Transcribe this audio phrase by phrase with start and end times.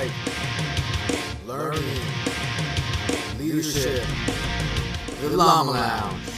[0.00, 1.82] life, learning,
[3.38, 4.02] leadership.
[5.20, 6.29] The Llama Lounge.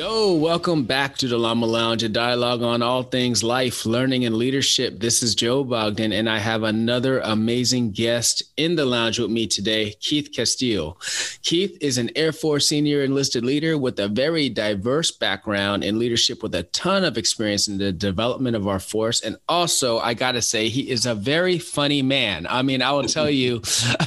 [0.00, 4.34] Yo, welcome back to the Llama Lounge, a dialogue on all things life, learning, and
[4.34, 4.98] leadership.
[4.98, 9.46] This is Joe Bogdan, and I have another amazing guest in the lounge with me
[9.46, 10.96] today, Keith Castille.
[11.42, 16.42] Keith is an Air Force senior enlisted leader with a very diverse background in leadership
[16.42, 19.20] with a ton of experience in the development of our force.
[19.20, 22.46] And also, I got to say, he is a very funny man.
[22.48, 23.60] I mean, I will tell you,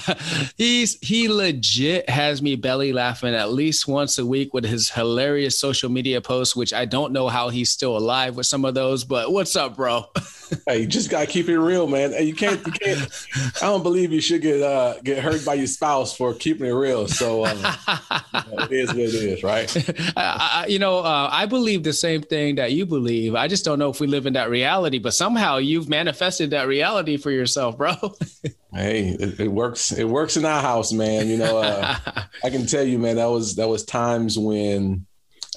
[0.58, 5.60] he's he legit has me belly laughing at least once a week with his hilarious
[5.60, 8.74] social social media posts, which I don't know how he's still alive with some of
[8.74, 9.04] those.
[9.04, 10.06] But what's up, bro?
[10.68, 12.12] hey, you just gotta keep it real, man.
[12.12, 13.10] Hey, you can't, you can't.
[13.62, 16.72] I don't believe you should get uh, get hurt by your spouse for keeping it
[16.72, 17.08] real.
[17.08, 17.58] So um,
[18.64, 20.14] it is what it is, right?
[20.18, 23.36] I, you know, uh, I believe the same thing that you believe.
[23.36, 25.00] I just don't know if we live in that reality.
[25.00, 27.94] But somehow you've manifested that reality for yourself, bro.
[28.76, 29.92] Hey, it, it, works.
[29.92, 31.28] It works in our house, man.
[31.28, 31.96] You know, uh,
[32.44, 33.18] I can tell you, man.
[33.18, 35.06] That was that was times when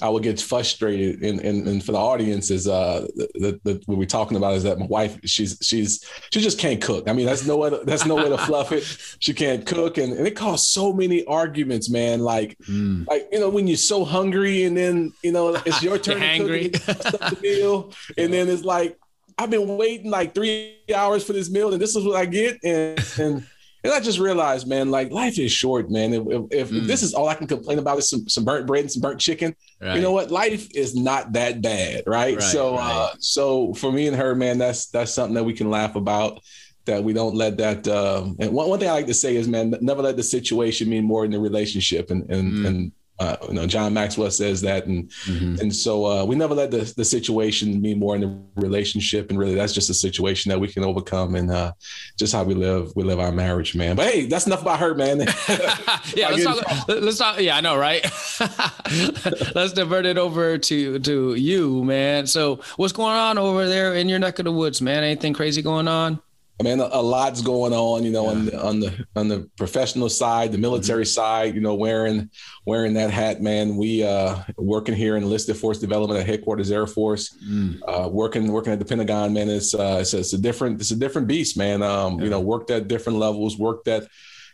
[0.03, 3.99] I would get frustrated, and and, and for the audience is uh the, the, what
[3.99, 7.09] we're talking about is that my wife she's she's she just can't cook.
[7.09, 8.85] I mean that's no way that's no way to fluff it.
[9.19, 12.21] She can't cook, and, and it caused so many arguments, man.
[12.21, 13.07] Like mm.
[13.09, 16.71] like you know when you're so hungry, and then you know it's your turn to
[16.71, 16.99] cook
[17.31, 18.99] the meal, and then it's like
[19.39, 22.59] I've been waiting like three hours for this meal, and this is what I get,
[22.63, 23.47] and and
[23.85, 26.13] and I just realized, man, like life is short, man.
[26.13, 26.87] If, if, if mm.
[26.87, 29.21] this is all I can complain about is some, some burnt bread and some burnt
[29.21, 29.95] chicken, right.
[29.95, 30.31] you know what?
[30.31, 32.37] Life is not that bad, right?
[32.37, 32.93] right so, right.
[32.93, 36.41] Uh, so for me and her, man, that's that's something that we can laugh about.
[36.87, 37.89] That we don't let that.
[37.89, 40.89] Um, and one, one thing I like to say is, man, never let the situation
[40.89, 42.11] mean more than the relationship.
[42.11, 42.67] And and mm.
[42.67, 45.61] and uh, you know, John Maxwell says that, and mm-hmm.
[45.61, 49.39] and so uh, we never let the, the situation mean more in the relationship, and
[49.39, 51.73] really that's just a situation that we can overcome, and uh,
[52.19, 53.97] just how we live we live our marriage, man.
[53.97, 55.21] But hey, that's enough about her, man.
[56.15, 57.41] yeah, let's talk, let's talk.
[57.41, 58.03] Yeah, I know, right?
[59.55, 62.27] let's divert it over to to you, man.
[62.27, 65.05] So what's going on over there in your neck of the woods, man?
[65.05, 66.21] Anything crazy going on?
[66.59, 68.31] I mean, a, a, lot's going on, you know, yeah.
[68.31, 71.09] on the on the on the professional side, the military mm-hmm.
[71.09, 72.31] side, you know, wearing
[72.65, 73.77] wearing that hat, man.
[73.77, 77.79] We uh working here in enlisted force development at headquarters Air Force, mm.
[77.87, 79.51] uh, working working at the Pentagon, man.
[79.51, 81.83] It's uh it's, it's a different it's a different beast, man.
[81.83, 82.25] Um, yeah.
[82.25, 84.09] you know, worked at different levels, worked at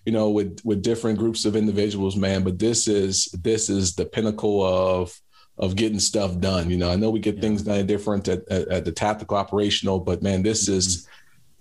[0.04, 2.42] you know with with different groups of individuals, man.
[2.42, 5.16] But this is this is the pinnacle of
[5.56, 6.68] of getting stuff done.
[6.68, 7.42] You know, I know we get yeah.
[7.42, 10.78] things done different at, at, at, the tactical operational, but man, this mm-hmm.
[10.78, 11.06] is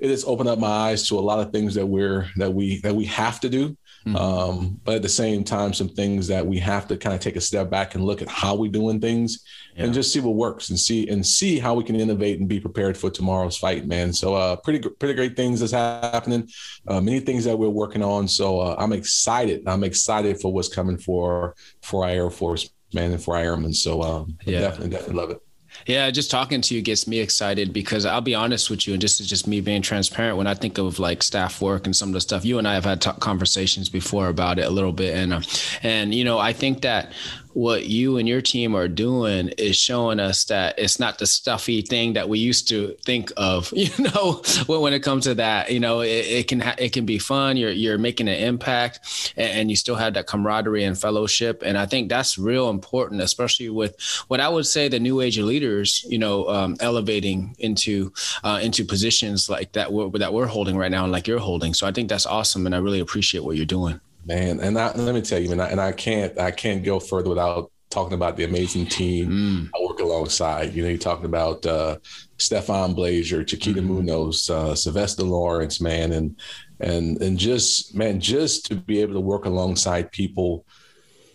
[0.02, 2.82] it has opened up my eyes to a lot of things that we're that we
[2.82, 3.78] that we have to do.
[4.06, 4.16] Mm-hmm.
[4.16, 7.36] Um, but at the same time, some things that we have to kind of take
[7.36, 9.46] a step back and look at how we're doing things
[9.76, 9.84] yeah.
[9.84, 12.60] and just see what works and see and see how we can innovate and be
[12.60, 14.12] prepared for tomorrow's fight, man.
[14.12, 16.50] So uh, pretty pretty great things that's happening.
[16.88, 18.28] Uh, many things that we're working on.
[18.28, 19.62] So uh, I'm excited.
[19.68, 23.74] I'm excited for what's coming for for our Air Force, man, and for our airmen.
[23.74, 24.62] So um, yeah.
[24.62, 25.42] definitely definitely love it.
[25.86, 29.02] Yeah, just talking to you gets me excited because I'll be honest with you, and
[29.02, 30.38] this is just me being transparent.
[30.38, 32.76] When I think of like staff work and some of the stuff, you and I
[32.76, 35.42] have had conversations before about it a little bit, and uh,
[35.82, 37.12] and you know, I think that
[37.54, 41.82] what you and your team are doing is showing us that it's not the stuffy
[41.82, 45.80] thing that we used to think of you know when it comes to that you
[45.80, 47.58] know it, it can ha- it can be fun.
[47.58, 51.64] You're you're making an impact and, and, you still have that camaraderie and fellowship.
[51.66, 53.96] And i think that's real important especially with
[54.28, 58.12] what i would say the new age leaders you know um, elevating into
[58.44, 61.74] uh, into positions like that we're, that we're holding right now and like you're holding.
[61.74, 64.60] So i think that's awesome and i really appreciate what you're doing man.
[64.60, 67.30] And I, let me tell you, man, I, and I can't I can't go further
[67.30, 69.70] without talking about the amazing team mm.
[69.76, 70.74] I work alongside.
[70.74, 71.98] You know, you're talking about uh,
[72.38, 73.86] Stefan Blazier, Chiquita mm.
[73.86, 76.40] Munoz, uh, Sylvester Lawrence, man, and
[76.80, 80.66] and and just man, just to be able to work alongside people,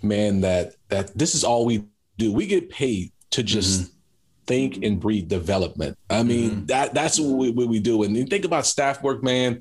[0.02, 1.84] man, that that this is all we
[2.18, 2.32] do.
[2.32, 3.82] We get paid to just.
[3.82, 3.92] Mm-hmm
[4.46, 5.98] think and breathe development.
[6.08, 6.66] I mean, mm-hmm.
[6.66, 8.04] that that's what we, what we, do.
[8.04, 9.60] And you think about staff work, man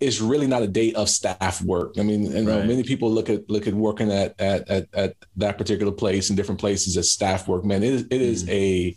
[0.00, 1.94] it's really not a day of staff work.
[1.98, 2.66] I mean, you know, right.
[2.66, 6.36] many people look at look at working at, at at at that particular place in
[6.36, 7.64] different places as staff work.
[7.64, 8.50] Man, it is it is mm.
[8.50, 8.96] a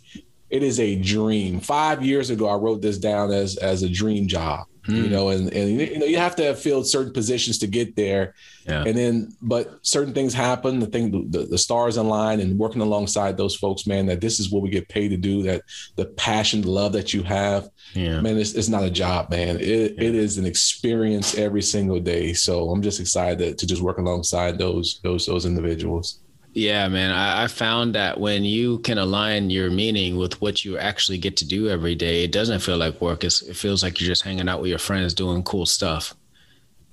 [0.50, 1.60] it is a dream.
[1.60, 4.66] Five years ago, I wrote this down as as a dream job.
[4.86, 5.10] You hmm.
[5.10, 8.34] know, and and you know you have to have filled certain positions to get there,
[8.66, 8.84] yeah.
[8.84, 10.78] and then but certain things happen.
[10.78, 14.50] The thing, the, the stars align, and working alongside those folks, man, that this is
[14.50, 15.42] what we get paid to do.
[15.42, 15.62] That
[15.96, 18.20] the passion, the love that you have, yeah.
[18.20, 19.56] man, it's, it's not a job, man.
[19.58, 20.08] It yeah.
[20.08, 22.34] it is an experience every single day.
[22.34, 26.20] So I'm just excited to, to just work alongside those those those individuals.
[26.54, 27.10] Yeah, man.
[27.10, 31.36] I, I, found that when you can align your meaning with what you actually get
[31.38, 33.24] to do every day, it doesn't feel like work.
[33.24, 36.14] It's, it feels like you're just hanging out with your friends doing cool stuff.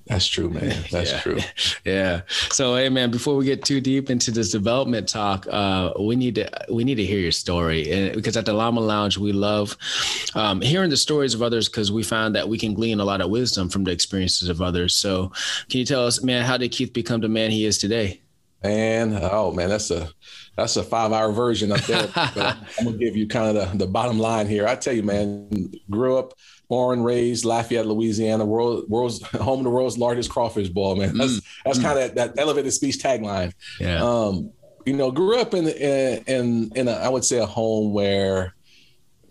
[0.08, 0.84] That's true, man.
[0.92, 1.20] That's yeah.
[1.20, 1.38] true.
[1.86, 2.22] yeah.
[2.50, 6.36] So, hey, man, before we get too deep into this development talk, uh, we need
[6.36, 9.78] to we need to hear your story, and because at the Llama Lounge, we love
[10.34, 13.22] um, hearing the stories of others because we found that we can glean a lot
[13.22, 14.96] of wisdom from the experiences of others.
[14.96, 15.32] So,
[15.70, 18.21] can you tell us, man, how did Keith become the man he is today?
[18.64, 20.10] And oh man, that's a
[20.56, 22.08] that's a five hour version up there.
[22.14, 24.68] but I'm gonna give you kind of the, the bottom line here.
[24.68, 26.34] I tell you, man, grew up,
[26.70, 31.18] born, raised Lafayette, Louisiana, world world's home of the world's largest crawfish boil, man.
[31.18, 31.46] That's mm.
[31.66, 31.84] that's mm.
[31.84, 33.54] kind of that elevated speech tagline.
[33.80, 34.04] Yeah.
[34.04, 34.52] Um,
[34.86, 38.54] you know, grew up in in in, in a, I would say a home where,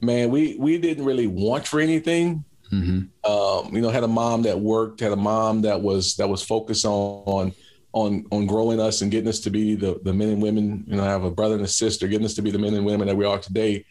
[0.00, 2.44] man, we we didn't really want for anything.
[2.72, 3.30] Mm-hmm.
[3.30, 6.42] Um, you know, had a mom that worked, had a mom that was that was
[6.42, 7.52] focused on, on
[7.92, 10.84] on on growing us and getting us to be the the men and women.
[10.86, 12.74] You know, I have a brother and a sister, getting us to be the men
[12.74, 13.84] and women that we are today.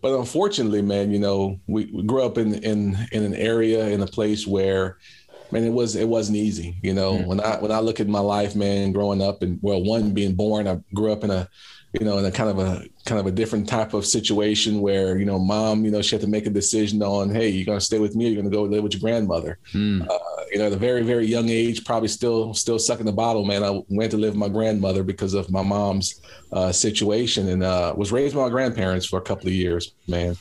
[0.00, 4.02] But unfortunately, man, you know, we, we grew up in in in an area in
[4.02, 4.98] a place where,
[5.50, 6.76] man, it was it wasn't easy.
[6.82, 7.28] You know, mm-hmm.
[7.28, 10.34] when I when I look at my life, man, growing up and well, one being
[10.34, 11.48] born, I grew up in a
[11.98, 15.16] you know, in a kind of a kind of a different type of situation where,
[15.16, 17.80] you know, mom, you know, she had to make a decision on, hey, you're gonna
[17.80, 19.58] stay with me, or you're gonna go live with your grandmother.
[19.72, 20.08] Mm.
[20.08, 20.18] Uh,
[20.50, 23.62] you know, at a very, very young age, probably still still sucking the bottle, man.
[23.62, 26.20] I went to live with my grandmother because of my mom's
[26.52, 30.36] uh, situation and uh, was raised by my grandparents for a couple of years, man.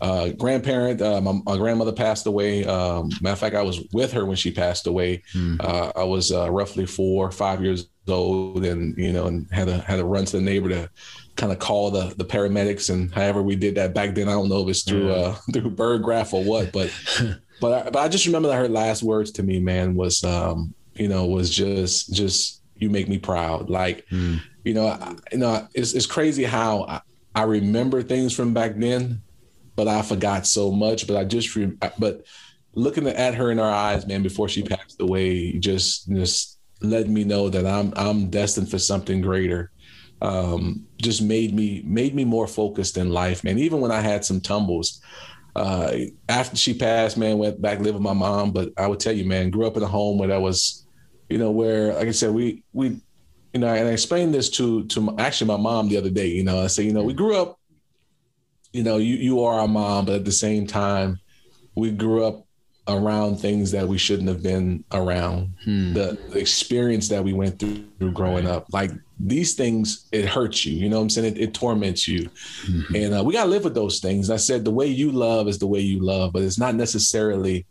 [0.00, 2.64] Uh, grandparent, uh, my, my, grandmother passed away.
[2.64, 5.22] Um, matter of fact, I was with her when she passed away.
[5.34, 5.64] Mm.
[5.64, 9.78] Uh, I was uh, roughly four, five years old, and you know, and had to
[9.78, 10.90] had to run to the neighbor to
[11.36, 12.90] kind of call the the paramedics.
[12.90, 15.70] And however we did that back then, I don't know if it's through uh, through
[15.70, 16.92] bird graph or what, but
[17.60, 20.74] but I, but I just remember that her last words to me, man, was um,
[20.94, 23.70] you know, was just just you make me proud.
[23.70, 24.40] Like, mm.
[24.64, 27.00] you know, I, you know, it's it's crazy how I,
[27.34, 29.22] I remember things from back then,
[29.76, 31.06] but I forgot so much.
[31.06, 32.24] But I just re- but
[32.74, 37.24] looking at her in her eyes, man, before she passed away, just just let me
[37.24, 39.70] know that I'm I'm destined for something greater.
[40.22, 43.58] Um, just made me made me more focused in life, man.
[43.58, 45.00] Even when I had some tumbles,
[45.56, 45.92] uh,
[46.28, 48.52] after she passed, man, went back live with my mom.
[48.52, 50.86] But I would tell you, man, grew up in a home where that was,
[51.28, 53.00] you know, where like I said, we we,
[53.52, 56.28] you know, and I explained this to to my, actually my mom the other day.
[56.28, 57.58] You know, I say, you know, we grew up,
[58.74, 61.20] you know, you you are our mom, but at the same time,
[61.76, 62.44] we grew up
[62.88, 65.54] around things that we shouldn't have been around.
[65.64, 65.94] Hmm.
[65.94, 70.76] The, the, experience that we went through, growing up, like these things, it hurts you.
[70.76, 71.36] You know what I'm saying?
[71.36, 72.28] It, it torments you,
[72.66, 72.94] mm-hmm.
[72.96, 74.28] and uh, we gotta live with those things.
[74.28, 77.64] I said the way you love is the way you love, but it's not necessarily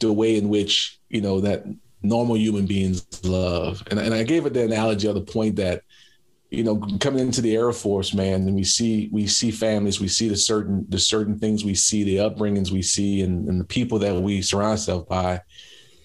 [0.00, 1.64] the way in which you know that
[2.02, 3.82] normal human beings love.
[3.90, 5.82] And, and I gave it the analogy of the point that
[6.52, 10.08] you know, coming into the Air Force, man, and we see we see families, we
[10.08, 13.64] see the certain the certain things we see, the upbringings we see, and, and the
[13.64, 15.40] people that we surround ourselves by.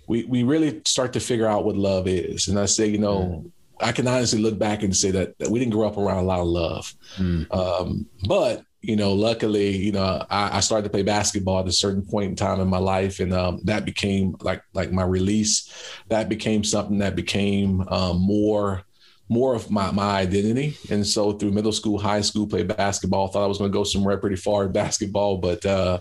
[0.08, 2.48] We we really start to figure out what love is.
[2.48, 3.52] And I say, you know, mm.
[3.82, 6.28] I can honestly look back and say that, that we didn't grow up around a
[6.28, 6.94] lot of love.
[7.18, 7.54] Mm.
[7.54, 11.74] Um, but you know, luckily, you know, I, I, started to play basketball at a
[11.74, 15.92] certain point in time in my life, and um, that became like like my release.
[16.08, 18.87] That became something that became um, more
[19.30, 20.78] more of my, my identity.
[20.90, 23.84] And so through middle school, high school, played basketball, thought I was going to go
[23.84, 25.38] somewhere pretty far in basketball.
[25.38, 26.00] But, uh,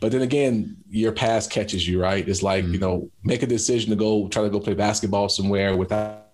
[0.00, 2.26] but then again, your past catches you, right?
[2.26, 2.74] It's like, mm-hmm.
[2.74, 6.24] you know, make a decision to go try to go play basketball somewhere without,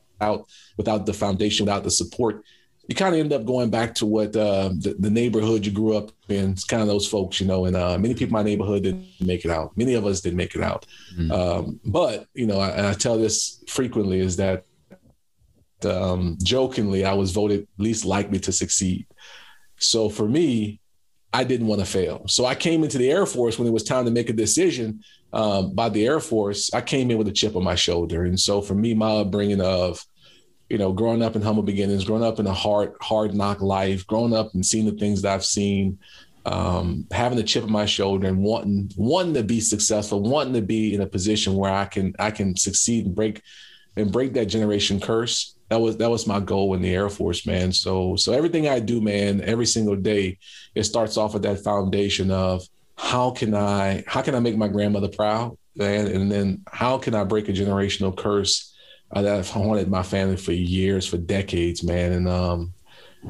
[0.76, 2.44] without the foundation, without the support.
[2.88, 5.96] You kind of end up going back to what uh, the, the, neighborhood you grew
[5.96, 6.52] up in.
[6.52, 9.08] It's kind of those folks, you know, and uh, many people in my neighborhood didn't
[9.20, 9.76] make it out.
[9.76, 10.86] Many of us didn't make it out.
[11.16, 11.32] Mm-hmm.
[11.32, 14.65] Um, but, you know, I, I tell this frequently is that
[15.84, 19.06] um, jokingly, I was voted least likely to succeed.
[19.78, 20.80] So for me,
[21.32, 22.24] I didn't want to fail.
[22.28, 25.02] So I came into the Air Force when it was time to make a decision
[25.32, 26.72] um, by the Air Force.
[26.72, 28.24] I came in with a chip on my shoulder.
[28.24, 30.02] And so for me, my upbringing of,
[30.70, 34.06] you know, growing up in humble beginnings, growing up in a hard, hard knock life,
[34.06, 35.98] growing up and seeing the things that I've seen,
[36.46, 40.62] um, having a chip on my shoulder and wanting wanting to be successful, wanting to
[40.62, 43.42] be in a position where I can I can succeed and break
[43.96, 47.46] and break that generation curse that was that was my goal in the Air Force,
[47.46, 47.72] man.
[47.72, 50.38] So so everything I do, man, every single day,
[50.74, 52.62] it starts off with that foundation of
[52.96, 56.06] how can I how can I make my grandmother proud, man?
[56.06, 58.74] And then how can I break a generational curse
[59.12, 62.12] uh, that I've haunted my family for years, for decades, man?
[62.12, 62.72] And um,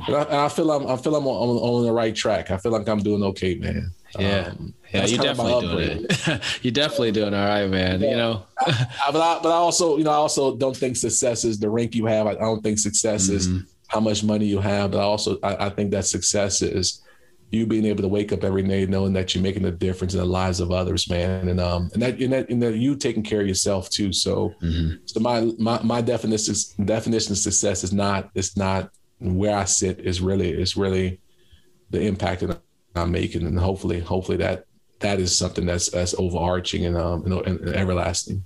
[0.07, 2.51] and I, and I feel I'm I feel I'm on, on, the right track.
[2.51, 3.93] I feel like I'm doing okay, man.
[4.19, 6.43] Yeah, um, yeah, you definitely doing it.
[6.63, 8.01] you're definitely doing all right, man.
[8.01, 8.11] Yeah.
[8.11, 11.45] You know, I, but I, but I also, you know, I also don't think success
[11.45, 12.27] is the rank you have.
[12.27, 13.37] I, I don't think success mm-hmm.
[13.37, 14.93] is how much money you have.
[14.93, 17.03] But I also, I, I think that success is
[17.51, 20.21] you being able to wake up every day knowing that you're making a difference in
[20.21, 23.23] the lives of others, man, and um, and that and that, and that you taking
[23.23, 24.13] care of yourself too.
[24.13, 24.97] So, mm-hmm.
[25.05, 26.55] so my my my definition
[26.85, 31.21] definition of success is not it's not where I sit is really is really
[31.91, 32.61] the impact that
[32.97, 34.67] I'm making, and hopefully hopefully that
[35.01, 38.45] that is something that's that's overarching and um and, and everlasting.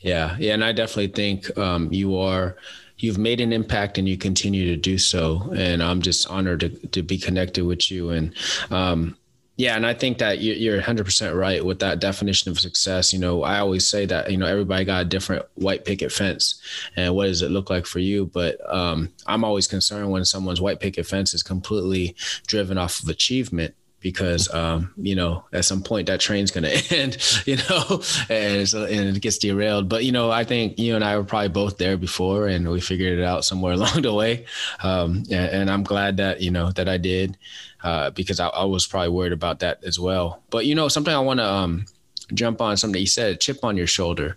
[0.00, 2.56] Yeah, yeah, and I definitely think um, you are
[2.98, 5.52] you've made an impact and you continue to do so.
[5.56, 8.10] And I'm just honored to, to be connected with you.
[8.10, 8.34] And
[8.70, 9.16] um,
[9.56, 13.12] yeah, and I think that you're 100% right with that definition of success.
[13.12, 16.60] You know, I always say that, you know, everybody got a different white picket fence
[16.96, 18.26] and what does it look like for you?
[18.26, 22.14] But um, I'm always concerned when someone's white picket fence is completely
[22.46, 26.96] driven off of achievement because um, you know at some point that train's going to
[26.96, 29.88] end you know and, and it gets derailed.
[29.88, 32.80] But you know i think you and i were probably both there before and we
[32.80, 34.46] figured it out somewhere along the way.
[34.82, 37.36] Um, and, and, i'm glad that you know that i did
[37.84, 40.42] uh, because I, I, was probably worried about that as well.
[40.50, 41.86] But you know something i want to um,
[42.34, 44.36] jump on something you said chip on your shoulder.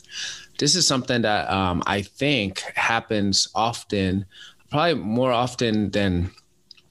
[0.60, 4.26] This is something that um, i think happens often
[4.70, 6.32] probably more often than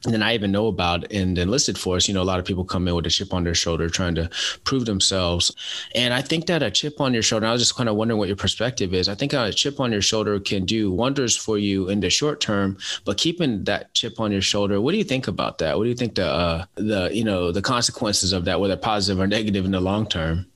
[0.05, 2.09] than I even know about in the enlisted force.
[2.09, 4.15] You know, a lot of people come in with a chip on their shoulder trying
[4.15, 4.31] to
[4.65, 5.55] prove themselves.
[5.95, 8.19] And I think that a chip on your shoulder, I was just kind of wondering
[8.19, 9.09] what your perspective is.
[9.09, 12.41] I think a chip on your shoulder can do wonders for you in the short
[12.41, 15.77] term, but keeping that chip on your shoulder, what do you think about that?
[15.77, 19.21] What do you think the, uh, the, you know, the consequences of that, whether positive
[19.21, 20.47] or negative in the long term?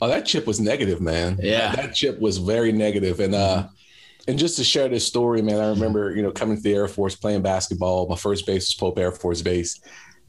[0.00, 1.38] Oh, that chip was negative, man.
[1.42, 1.74] Yeah.
[1.74, 3.20] That, that chip was very negative.
[3.20, 3.68] And, uh,
[4.28, 6.86] and just to share this story, man, I remember, you know, coming to the Air
[6.86, 8.06] Force playing basketball.
[8.08, 9.80] My first base was Pope Air Force Base.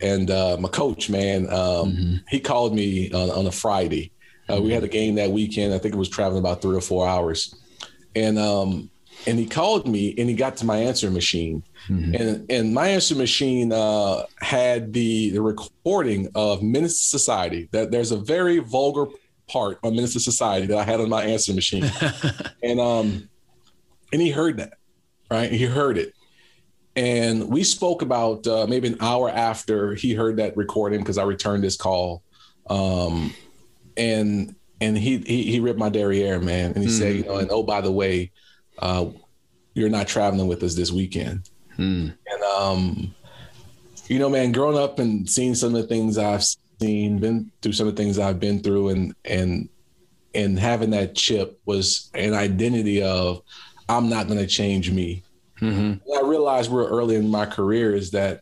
[0.02, 2.16] And uh, my coach, man, um, mm-hmm.
[2.30, 4.14] he called me on, on a Friday.
[4.48, 4.64] Uh, mm-hmm.
[4.64, 5.74] We had a game that weekend.
[5.74, 7.54] I think it was traveling about three or four hours.
[8.16, 8.90] And um,
[9.28, 11.62] and he called me and he got to my answer machine.
[11.90, 12.16] Mm-hmm.
[12.16, 17.68] And and my answer machine uh, had the, the recording of Menace Society.
[17.74, 19.08] That there's a very vulgar
[19.50, 21.92] part on Menace Society that I had on my answer machine.
[22.64, 23.29] and um
[24.12, 24.74] and he heard that,
[25.30, 25.52] right?
[25.52, 26.14] He heard it.
[26.96, 31.24] And we spoke about uh, maybe an hour after he heard that recording because I
[31.24, 32.24] returned his call.
[32.70, 33.34] Um,
[33.96, 36.74] and and he, he he ripped my derriere, man.
[36.74, 36.98] And he mm.
[36.98, 38.32] said, you know, and oh, by the way,
[38.80, 39.06] uh,
[39.74, 41.50] you're not traveling with us this weekend.
[41.78, 42.16] Mm.
[42.28, 43.16] And um,
[44.08, 46.44] you know, man, growing up and seeing some of the things I've
[46.82, 49.70] seen, been through some of the things I've been through, and and
[50.34, 53.42] and having that chip was an identity of
[53.90, 55.24] I'm not going to change me.
[55.60, 56.10] Mm-hmm.
[56.18, 58.42] I realized real early in my career is that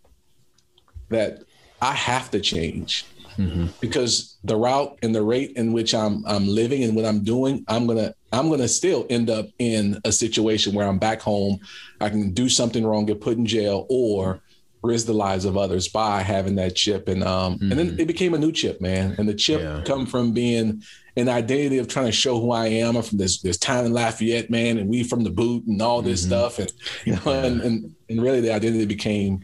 [1.10, 1.39] that
[1.82, 3.06] I have to change
[3.38, 3.68] mm-hmm.
[3.80, 7.63] because the route and the rate in which I'm I'm living and what I'm doing,
[7.68, 11.60] I'm gonna I'm gonna still end up in a situation where I'm back home.
[12.01, 14.42] I can do something wrong, get put in jail, or
[14.84, 17.08] risk the lives of others by having that chip.
[17.08, 17.72] And um mm-hmm.
[17.72, 18.00] and then mm-hmm.
[18.00, 19.16] it became a new chip, man.
[19.18, 19.82] And the chip yeah.
[19.86, 20.84] come from being
[21.16, 22.96] an identity of trying to show who I am.
[22.96, 26.02] I'm from this this town in Lafayette, man, and we from the boot and all
[26.02, 26.30] this mm-hmm.
[26.30, 26.60] stuff.
[26.60, 26.72] And
[27.06, 27.46] you know, yeah.
[27.46, 29.44] and, and and really the identity became,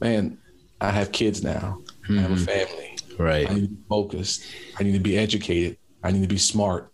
[0.00, 0.38] man,
[0.80, 1.82] I have kids now.
[2.04, 2.18] Mm-hmm.
[2.18, 2.44] I have a mm-hmm.
[2.44, 2.98] family.
[3.18, 3.50] Right.
[3.50, 4.44] I need to be focused.
[4.78, 5.78] I need to be educated.
[6.02, 6.92] I need to be smart.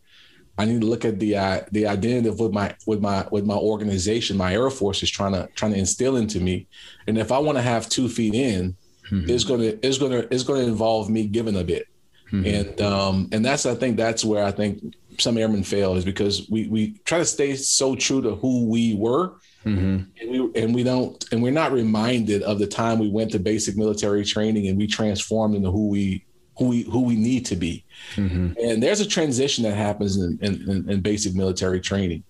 [0.58, 3.44] I need to look at the uh, the identity of what my with my with
[3.46, 6.66] my organization, my Air Force is trying to trying to instill into me.
[7.06, 8.76] And if I want to have two feet in,
[9.10, 9.30] mm-hmm.
[9.30, 11.88] it's gonna it's gonna it's gonna involve me giving a bit.
[12.30, 12.46] Mm-hmm.
[12.46, 16.48] And um, and that's I think that's where I think some airmen fail is because
[16.50, 19.34] we we try to stay so true to who we were.
[19.64, 20.02] Mm-hmm.
[20.20, 23.38] And we and we don't and we're not reminded of the time we went to
[23.38, 26.24] basic military training and we transformed into who we
[26.62, 27.84] who we who we need to be.
[28.14, 28.52] Mm-hmm.
[28.62, 32.22] And there's a transition that happens in, in, in, basic military training,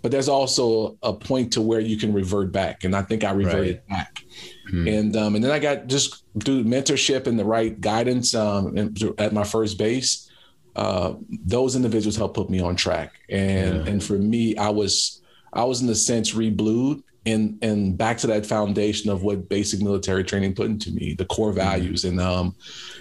[0.00, 3.32] but there's also a point to where you can revert back, and I think I
[3.32, 3.96] reverted right.
[3.98, 4.24] back.
[4.70, 4.88] Hmm.
[4.88, 9.32] And um, and then I got just through mentorship and the right guidance um, at
[9.32, 10.30] my first base.
[10.76, 11.14] Uh,
[11.44, 13.92] those individuals helped put me on track, and yeah.
[13.92, 15.20] and for me, I was
[15.52, 19.80] I was in a sense reblued and and back to that foundation of what basic
[19.80, 21.58] military training put into me, the core mm-hmm.
[21.58, 22.04] values.
[22.04, 22.54] And um,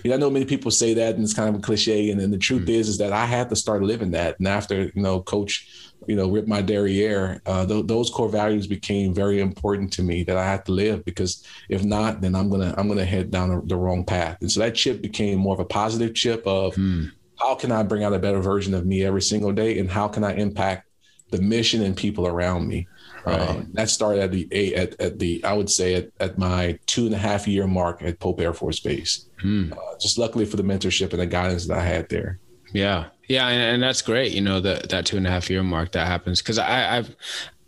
[0.04, 2.10] you know, I know many people say that, and it's kind of a cliche.
[2.10, 2.72] And then the truth mm-hmm.
[2.72, 4.40] is, is that I had to start living that.
[4.40, 5.68] And after you know, Coach,
[6.08, 10.24] you know, ripped my derriere, uh, th- those core values became very important to me
[10.24, 13.50] that I had to live because if not, then I'm gonna I'm gonna head down
[13.50, 14.38] the, the wrong path.
[14.42, 16.76] And so that chip became more of a positive chip of.
[16.76, 17.12] Mm.
[17.40, 20.08] How can I bring out a better version of me every single day, and how
[20.08, 20.88] can I impact
[21.32, 22.88] the mission and people around me?
[23.26, 23.40] Right.
[23.40, 27.06] Um, that started at the at, at the I would say at, at my two
[27.06, 29.28] and a half year mark at Pope Air Force Base.
[29.40, 29.74] Hmm.
[29.74, 32.40] Uh, just luckily for the mentorship and the guidance that I had there.
[32.74, 34.34] Yeah, yeah, and, and that's great.
[34.34, 37.16] You know that that two and a half year mark that happens because I I've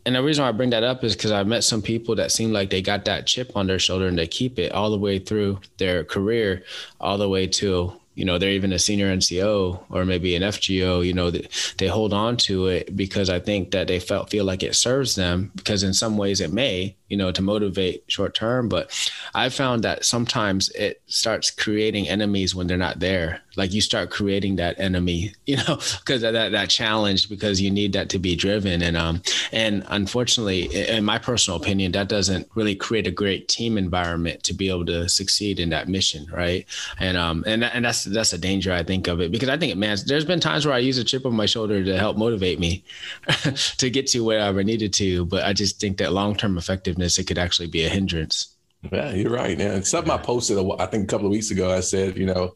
[0.06, 2.32] and the reason why I bring that up is because I've met some people that
[2.32, 5.00] seem like they got that chip on their shoulder and they keep it all the
[5.00, 6.64] way through their career,
[7.00, 11.06] all the way to you know they're even a senior NCO or maybe an FGO,
[11.06, 14.46] you know, they, they hold on to it because I think that they felt feel
[14.46, 18.34] like it serves them because in some ways it may, you know, to motivate short
[18.34, 18.70] term.
[18.70, 18.90] But
[19.34, 23.42] I found that sometimes it starts creating enemies when they're not there.
[23.56, 27.94] Like you start creating that enemy, you know, because that that challenge because you need
[27.94, 28.82] that to be driven.
[28.82, 29.22] And um
[29.52, 34.54] and unfortunately, in my personal opinion, that doesn't really create a great team environment to
[34.54, 36.66] be able to succeed in that mission, right?
[37.00, 39.72] And um and and that's that's a danger I think of it because I think
[39.72, 42.18] it man, there's been times where I use a chip on my shoulder to help
[42.18, 42.84] motivate me
[43.78, 47.18] to get to wherever I needed to, but I just think that long term effectiveness,
[47.18, 48.56] it could actually be a hindrance.
[48.92, 49.58] Yeah, you're right.
[49.58, 52.56] Yeah, something I posted, I think a couple of weeks ago, I said, you know,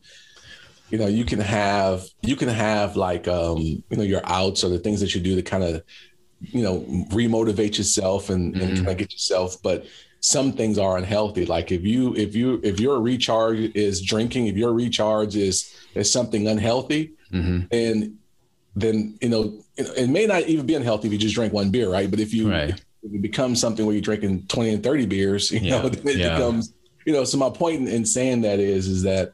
[0.89, 4.69] you know, you can have you can have like um, you know, your outs or
[4.69, 5.83] the things that you do to kind of,
[6.39, 6.81] you know,
[7.11, 8.63] remotivate yourself and, mm-hmm.
[8.63, 9.85] and kind of get yourself, but
[10.21, 11.45] some things are unhealthy.
[11.45, 16.11] Like if you if you if your recharge is drinking, if your recharge is is
[16.11, 17.65] something unhealthy, mm-hmm.
[17.71, 18.17] and
[18.75, 21.89] then you know it may not even be unhealthy if you just drink one beer,
[21.89, 22.09] right?
[22.09, 25.59] But if you right it becomes something where you're drinking 20 and 30 beers, you
[25.59, 25.81] yeah.
[25.81, 26.35] know, it yeah.
[26.35, 26.73] becomes,
[27.05, 29.33] you know, so my point in, in saying that is, is that,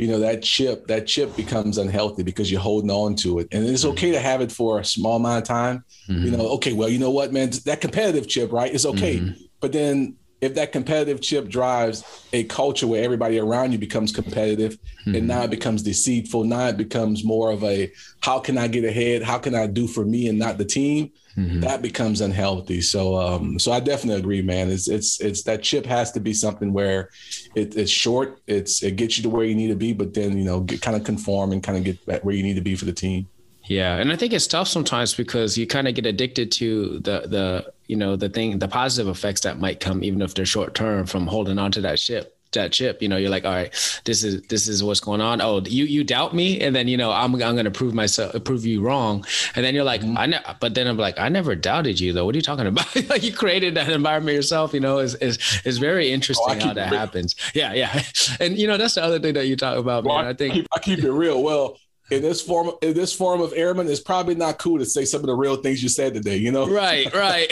[0.00, 3.48] you know, that chip, that chip becomes unhealthy because you're holding on to it.
[3.52, 3.92] And it's mm-hmm.
[3.92, 5.84] okay to have it for a small amount of time.
[6.08, 6.24] Mm-hmm.
[6.24, 8.72] You know, okay, well, you know what, man, that competitive chip, right?
[8.72, 9.18] It's okay.
[9.18, 9.42] Mm-hmm.
[9.60, 14.78] But then if that competitive chip drives a culture where everybody around you becomes competitive
[15.02, 15.16] mm-hmm.
[15.16, 17.92] and now it becomes deceitful now it becomes more of a
[18.22, 21.10] how can i get ahead how can i do for me and not the team
[21.36, 21.60] mm-hmm.
[21.60, 22.80] that becomes unhealthy.
[22.80, 24.70] So um so i definitely agree man.
[24.70, 27.10] It's it's it's that chip has to be something where
[27.54, 30.36] it, it's short it's it gets you to where you need to be but then
[30.36, 32.74] you know get, kind of conform and kind of get where you need to be
[32.74, 33.28] for the team.
[33.64, 37.20] Yeah, and I think it's tough sometimes because you kind of get addicted to the
[37.26, 40.74] the you know the thing the positive effects that might come even if they're short
[40.74, 44.00] term from holding on to that ship that chip you know you're like all right
[44.04, 45.40] this is this is what's going on.
[45.40, 48.64] Oh you you doubt me and then you know i'm, I'm gonna prove myself prove
[48.64, 49.24] you wrong.
[49.54, 50.18] And then you're like mm-hmm.
[50.18, 52.24] i ne- but then i'm like i never doubted you though.
[52.24, 52.86] What are you talking about?
[53.10, 56.72] Like you created that environment yourself you know is is, is very interesting oh, how
[56.74, 57.34] that happens.
[57.54, 58.02] Yeah yeah.
[58.40, 60.26] And you know that's the other thing that you talk about well, man.
[60.26, 61.42] I think I keep, I keep it real.
[61.42, 61.78] Well
[62.10, 65.20] in this form in this form of airman it's probably not cool to say some
[65.20, 66.68] of the real things you said today you know?
[66.68, 67.50] Right right.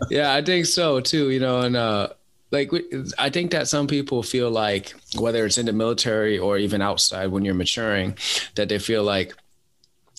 [0.10, 2.08] Yeah i think so too you know and uh
[2.54, 2.70] like
[3.18, 7.26] i think that some people feel like whether it's in the military or even outside
[7.26, 8.16] when you're maturing
[8.54, 9.34] that they feel like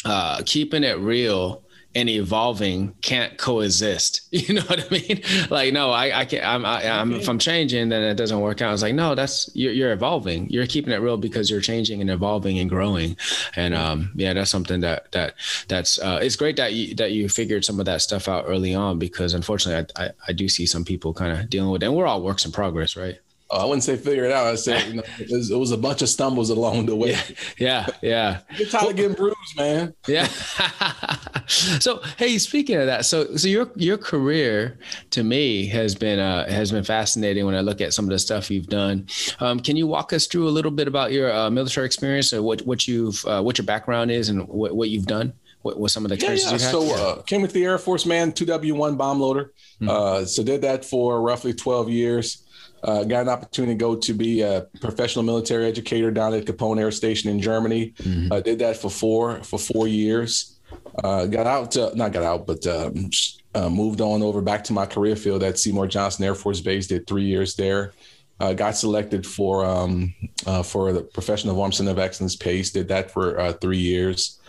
[0.06, 1.65] uh keeping it real
[1.96, 4.22] and evolving can't coexist.
[4.36, 5.24] You know what I mean?
[5.50, 6.46] Like, no, I, I can't.
[6.46, 8.74] I'm, I, am if I'm changing, then it doesn't work out.
[8.74, 10.50] It's like, no, that's you're, you're, evolving.
[10.50, 13.16] You're keeping it real because you're changing and evolving and growing.
[13.56, 15.36] And um, yeah, that's something that that
[15.70, 18.76] that's uh, it's great that you that you figured some of that stuff out early
[18.76, 21.88] on because unfortunately, I I, I do see some people kind of dealing with, it.
[21.88, 23.18] and we're all works in progress, right?
[23.52, 24.48] Oh, I wouldn't say figure it out.
[24.48, 27.12] I said, you know, it was, it was, a bunch of stumbles along the way.
[27.12, 27.22] Yeah,
[27.60, 27.88] yeah.
[28.02, 28.40] yeah.
[28.58, 29.94] You're tired of getting bruised, man.
[30.08, 30.26] Yeah.
[31.48, 34.80] so, hey, speaking of that, so so your your career
[35.12, 38.20] to me has been uh, has been fascinating when I look at some of the
[38.20, 39.08] stuff you've done.
[39.40, 42.42] Um, can you walk us through a little bit about your uh, military experience or
[42.42, 45.34] what what you've uh, what your background is and what, what you've done?
[45.62, 46.80] What, what some of the experiences yeah, yeah.
[46.80, 46.98] you had?
[46.98, 49.54] So, uh, came with the Air Force, man, two W one bomb loader.
[49.82, 49.90] Mm-hmm.
[49.90, 52.45] Uh, so did that for roughly twelve years.
[52.86, 56.80] Uh, got an opportunity to go to be a professional military educator down at Kapaun
[56.80, 57.94] Air Station in Germany.
[57.98, 58.32] Mm-hmm.
[58.32, 60.60] Uh, did that for four for four years.
[61.04, 63.10] Uh, got out, to, not got out, but um,
[63.56, 66.86] uh, moved on over back to my career field at Seymour Johnson Air Force Base.
[66.86, 67.94] Did three years there.
[68.40, 70.14] Uh, got selected for um,
[70.46, 72.72] uh, for the Profession of Arms Center of Excellence PACE.
[72.72, 74.40] Did that for three years.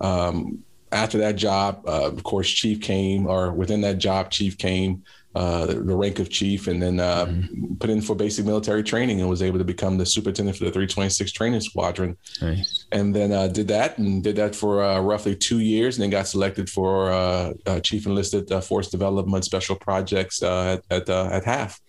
[0.00, 5.02] Um, after that job, of course, Chief came, or within that job, Chief came
[5.36, 7.74] uh, the, rank of chief, and then uh, mm-hmm.
[7.74, 10.70] put in for basic military training and was able to become the superintendent for the
[10.70, 12.16] 326 Training Squadron.
[12.40, 12.86] Nice.
[12.90, 16.10] And then uh, did that and did that for uh, roughly two years, and then
[16.10, 21.80] got selected for uh, uh, chief enlisted force development special projects at at, at HAF.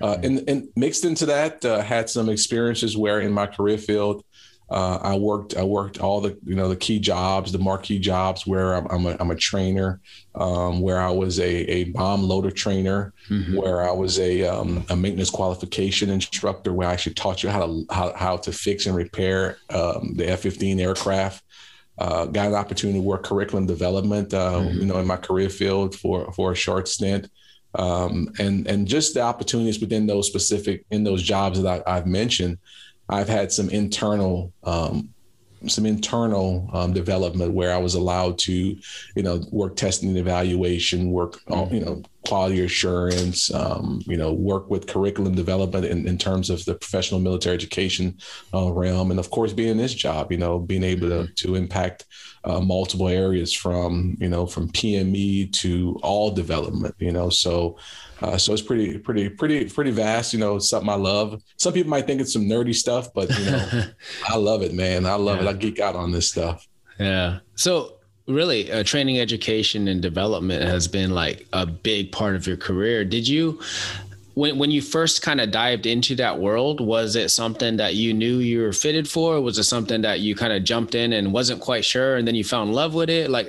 [0.00, 4.22] and, and mixed into that, had some experiences where in my career field,
[4.72, 8.46] uh, I worked I worked all the you know the key jobs, the marquee jobs
[8.46, 10.00] where I'm, I'm, a, I'm a trainer,
[10.34, 13.54] um, where I was a, a bomb loader trainer, mm-hmm.
[13.54, 17.66] where I was a, um, a maintenance qualification instructor, where I actually taught you how
[17.66, 21.44] to how, how to fix and repair um, the F-15 aircraft.
[21.98, 24.78] Uh, got an opportunity to work curriculum development, uh, mm-hmm.
[24.78, 27.28] you know, in my career field for for a short stint.
[27.74, 32.06] Um, and and just the opportunities within those specific in those jobs that I, have
[32.06, 32.56] mentioned
[33.12, 35.12] I've had some internal um,
[35.68, 41.10] some internal um, development where I was allowed to, you know, work testing and evaluation,
[41.10, 41.74] work, mm-hmm.
[41.74, 46.64] you know, quality assurance, um, you know, work with curriculum development in, in terms of
[46.64, 48.16] the professional military education
[48.54, 51.34] uh, realm, and of course, being in this job, you know, being able to mm-hmm.
[51.36, 52.06] to impact
[52.44, 57.76] uh, multiple areas from you know from PME to all development, you know, so
[58.22, 60.32] uh, so it's pretty, pretty, pretty, pretty vast.
[60.32, 61.42] You know, something I love.
[61.56, 63.84] Some people might think it's some nerdy stuff, but you know,
[64.28, 65.06] I love it, man.
[65.06, 65.48] I love yeah.
[65.48, 65.50] it.
[65.50, 66.66] I geek out on this stuff.
[66.98, 67.40] Yeah.
[67.56, 72.56] So really, uh, training, education, and development has been like a big part of your
[72.56, 73.04] career.
[73.04, 73.60] Did you?
[74.34, 78.14] When when you first kind of dived into that world, was it something that you
[78.14, 79.40] knew you were fitted for?
[79.40, 82.34] Was it something that you kind of jumped in and wasn't quite sure, and then
[82.34, 83.30] you fell in love with it?
[83.30, 83.48] Like,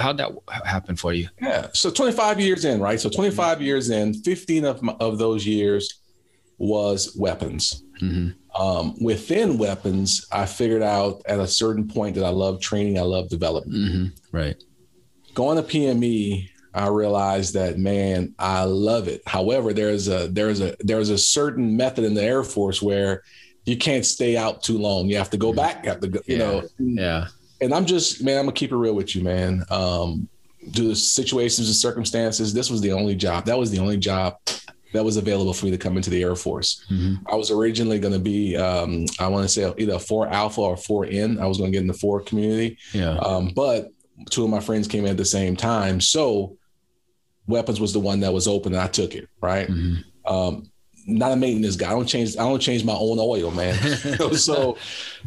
[0.00, 0.32] how'd that
[0.64, 1.28] happen for you?
[1.40, 3.00] Yeah, so 25 years in, right?
[3.00, 6.00] So 25 years in, 15 of my, of those years
[6.58, 7.82] was weapons.
[8.00, 8.60] Mm-hmm.
[8.60, 13.02] Um, within weapons, I figured out at a certain point that I love training, I
[13.02, 13.76] love development.
[13.76, 14.36] Mm-hmm.
[14.36, 14.62] Right.
[15.34, 19.22] Going to PME I realized that man, I love it.
[19.26, 23.22] However, there's a there's a there's a certain method in the Air Force where
[23.64, 25.06] you can't stay out too long.
[25.06, 25.84] You have to go back.
[25.84, 26.38] You have to go, you yeah.
[26.38, 26.62] know.
[26.78, 27.26] Yeah.
[27.60, 29.64] And I'm just man, I'm gonna keep it real with you, man.
[29.70, 30.28] Um,
[30.70, 33.44] due to situations and circumstances, this was the only job.
[33.46, 34.36] That was the only job
[34.92, 36.84] that was available for me to come into the Air Force.
[36.90, 37.26] Mm-hmm.
[37.26, 40.60] I was originally going to be, um, I want to say either a four alpha
[40.60, 41.38] or four N.
[41.40, 42.78] I was going to get in the four community.
[42.92, 43.16] Yeah.
[43.16, 43.90] Um, but
[44.30, 46.00] two of my friends came in at the same time.
[46.00, 46.56] So
[47.46, 49.28] weapons was the one that was open and I took it.
[49.40, 49.68] Right.
[49.68, 50.32] Mm-hmm.
[50.32, 50.72] Um,
[51.06, 51.88] not a maintenance guy.
[51.88, 52.36] I don't change.
[52.36, 53.74] I don't change my own oil, man.
[54.34, 54.78] so,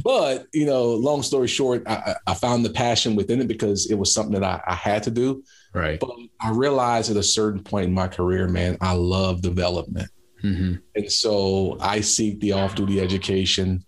[0.03, 3.95] but you know, long story short, I, I, found the passion within it because it
[3.95, 5.43] was something that I, I, had to do.
[5.73, 5.99] Right.
[5.99, 10.09] But I realized at a certain point in my career, man, I love development,
[10.41, 10.75] mm-hmm.
[10.95, 13.83] and so I seek the off-duty education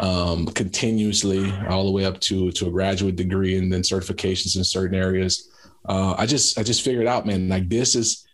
[0.00, 4.64] um, continuously, all the way up to to a graduate degree and then certifications in
[4.64, 5.48] certain areas
[5.88, 8.26] uh, I just I just figured out, man, like this is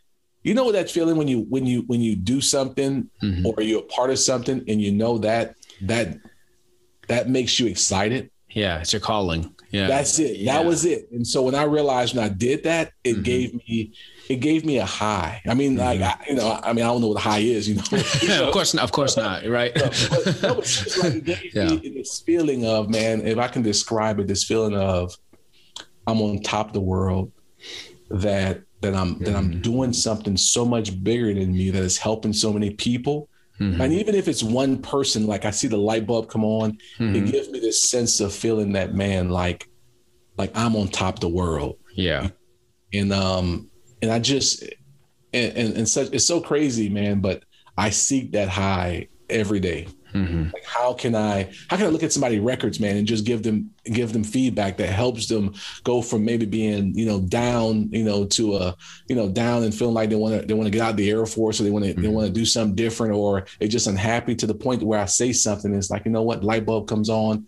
[0.42, 3.46] you know what that feeling when you when you when you do something mm-hmm.
[3.46, 6.18] or you're a part of something and you know that that
[7.08, 8.30] that makes you excited.
[8.50, 9.54] Yeah, it's your calling.
[9.70, 9.88] Yeah.
[9.88, 10.36] That's it.
[10.36, 10.52] Yeah.
[10.52, 11.10] That was it.
[11.10, 13.22] And so when I realized when I did that, it mm-hmm.
[13.22, 13.92] gave me
[14.28, 15.42] it gave me a high.
[15.48, 16.00] I mean, mm-hmm.
[16.00, 17.82] like I, you know, I mean, I don't know what a high is, you know.
[18.46, 18.84] of course not.
[18.84, 19.44] Of course not.
[19.54, 19.74] Right.
[19.74, 21.90] but, no, but like it yeah.
[21.92, 23.26] this feeling of man.
[23.26, 25.16] If I can describe it, this feeling of
[26.06, 27.32] I'm on top of the world
[28.10, 29.24] that that I'm mm-hmm.
[29.24, 29.60] that I'm mm-hmm.
[29.60, 33.28] doing something so much bigger than me that is helping so many people.
[33.60, 33.80] Mm-hmm.
[33.80, 37.14] And even if it's one person, like I see the light bulb come on, mm-hmm.
[37.14, 39.68] it gives me this sense of feeling that man, like
[40.36, 41.78] like I'm on top of the world.
[41.94, 42.28] Yeah.
[42.92, 43.70] And um
[44.02, 44.62] and I just
[45.32, 47.44] and, and, and such it's so crazy, man, but
[47.76, 49.88] I seek that high every day.
[50.14, 50.44] Mm-hmm.
[50.52, 53.42] Like how can I how can I look at somebody records, man, and just give
[53.42, 58.04] them give them feedback that helps them go from maybe being you know down you
[58.04, 58.76] know to a
[59.08, 60.96] you know down and feeling like they want to they want to get out of
[60.96, 62.02] the Air Force or they want to mm-hmm.
[62.02, 65.06] they want to do something different or they're just unhappy to the point where I
[65.06, 67.46] say something it's like you know what light bulb comes on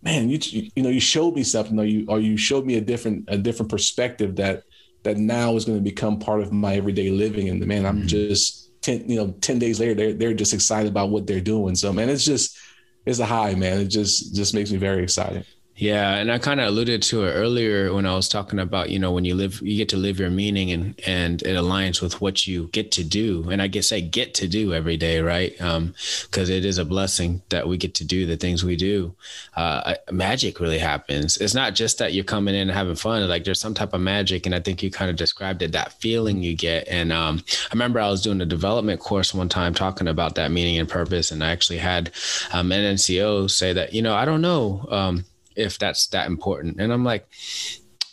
[0.00, 0.38] man you
[0.76, 3.36] you know you showed me something or you or you showed me a different a
[3.36, 4.62] different perspective that
[5.02, 8.06] that now is going to become part of my everyday living and man I'm mm-hmm.
[8.06, 11.74] just 10, you know, 10 days later, they're, they're just excited about what they're doing.
[11.74, 12.58] So, man, it's just,
[13.06, 13.80] it's a high, man.
[13.80, 15.46] It just, just makes me very excited.
[15.76, 19.00] Yeah, and I kind of alluded to it earlier when I was talking about, you
[19.00, 22.20] know, when you live, you get to live your meaning and and it aligns with
[22.20, 23.50] what you get to do.
[23.50, 25.60] And I guess I get to do every day, right?
[25.60, 29.16] Um, because it is a blessing that we get to do the things we do.
[29.56, 31.38] Uh, magic really happens.
[31.38, 33.28] It's not just that you're coming in and having fun.
[33.28, 35.72] Like there's some type of magic, and I think you kind of described it.
[35.72, 36.86] That feeling you get.
[36.86, 40.52] And um, I remember I was doing a development course one time talking about that
[40.52, 42.12] meaning and purpose, and I actually had
[42.52, 44.86] um, an NCO say that, you know, I don't know.
[44.88, 45.24] Um,
[45.56, 46.80] if that's that important.
[46.80, 47.28] And I'm like,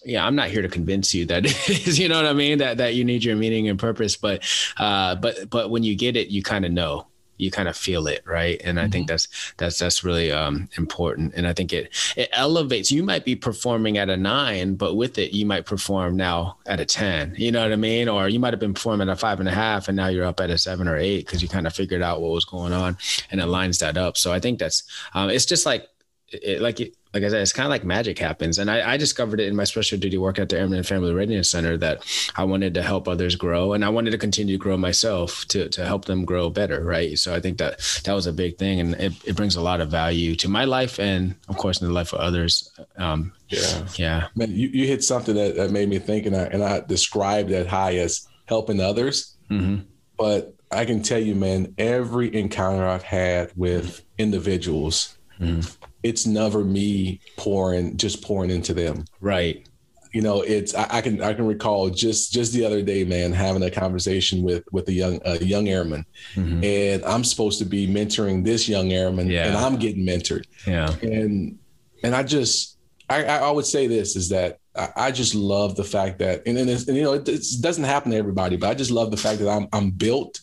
[0.04, 2.58] yeah, I'm not here to convince you that is, you know what I mean?
[2.58, 4.16] That that you need your meaning and purpose.
[4.16, 4.44] But
[4.78, 7.08] uh, but but when you get it, you kind of know
[7.42, 8.92] you kind of feel it right and i mm-hmm.
[8.92, 9.28] think that's
[9.58, 13.98] that's that's really um, important and i think it it elevates you might be performing
[13.98, 17.64] at a nine but with it you might perform now at a 10 you know
[17.64, 19.88] what i mean or you might have been performing at a five and a half
[19.88, 22.22] and now you're up at a seven or eight because you kind of figured out
[22.22, 22.96] what was going on
[23.32, 24.84] and it lines that up so i think that's
[25.16, 25.88] um, it's just like
[26.32, 26.80] it, like
[27.14, 28.58] like I said, it's kind of like magic happens.
[28.58, 31.52] And I, I, discovered it in my special duty work at the Airman Family Readiness
[31.52, 32.06] Center that
[32.38, 35.68] I wanted to help others grow and I wanted to continue to grow myself to,
[35.70, 36.84] to help them grow better.
[36.84, 37.20] Right.
[37.20, 39.82] So I think that that was a big thing and it, it brings a lot
[39.82, 42.72] of value to my life and of course in the life of others.
[42.98, 43.88] Um, yeah.
[43.96, 44.28] Yeah.
[44.36, 47.50] Man, you, you hit something that, that made me think and I, and I described
[47.50, 49.36] that high as helping others.
[49.50, 49.84] Mm-hmm.
[50.18, 55.70] But I can tell you, man, every encounter I've had with individuals, mm-hmm
[56.04, 59.06] it's never me pouring just pouring into them.
[59.20, 59.68] Right.
[60.14, 63.32] You know, it's I, I, can I can recall just just the other day, man,
[63.32, 66.64] having a conversation with with a young a young airman, mm-hmm.
[66.64, 69.48] and I'm supposed to be mentoring this young airman, yeah.
[69.48, 70.46] and I'm getting mentored.
[70.68, 70.94] Yeah.
[71.02, 71.58] And
[72.04, 72.78] and I just
[73.10, 76.70] I, I would say this is that I, just love the fact that and, and,
[76.70, 79.40] and you know it, it, doesn't happen to everybody, but I just love the fact
[79.40, 80.40] that I'm I'm built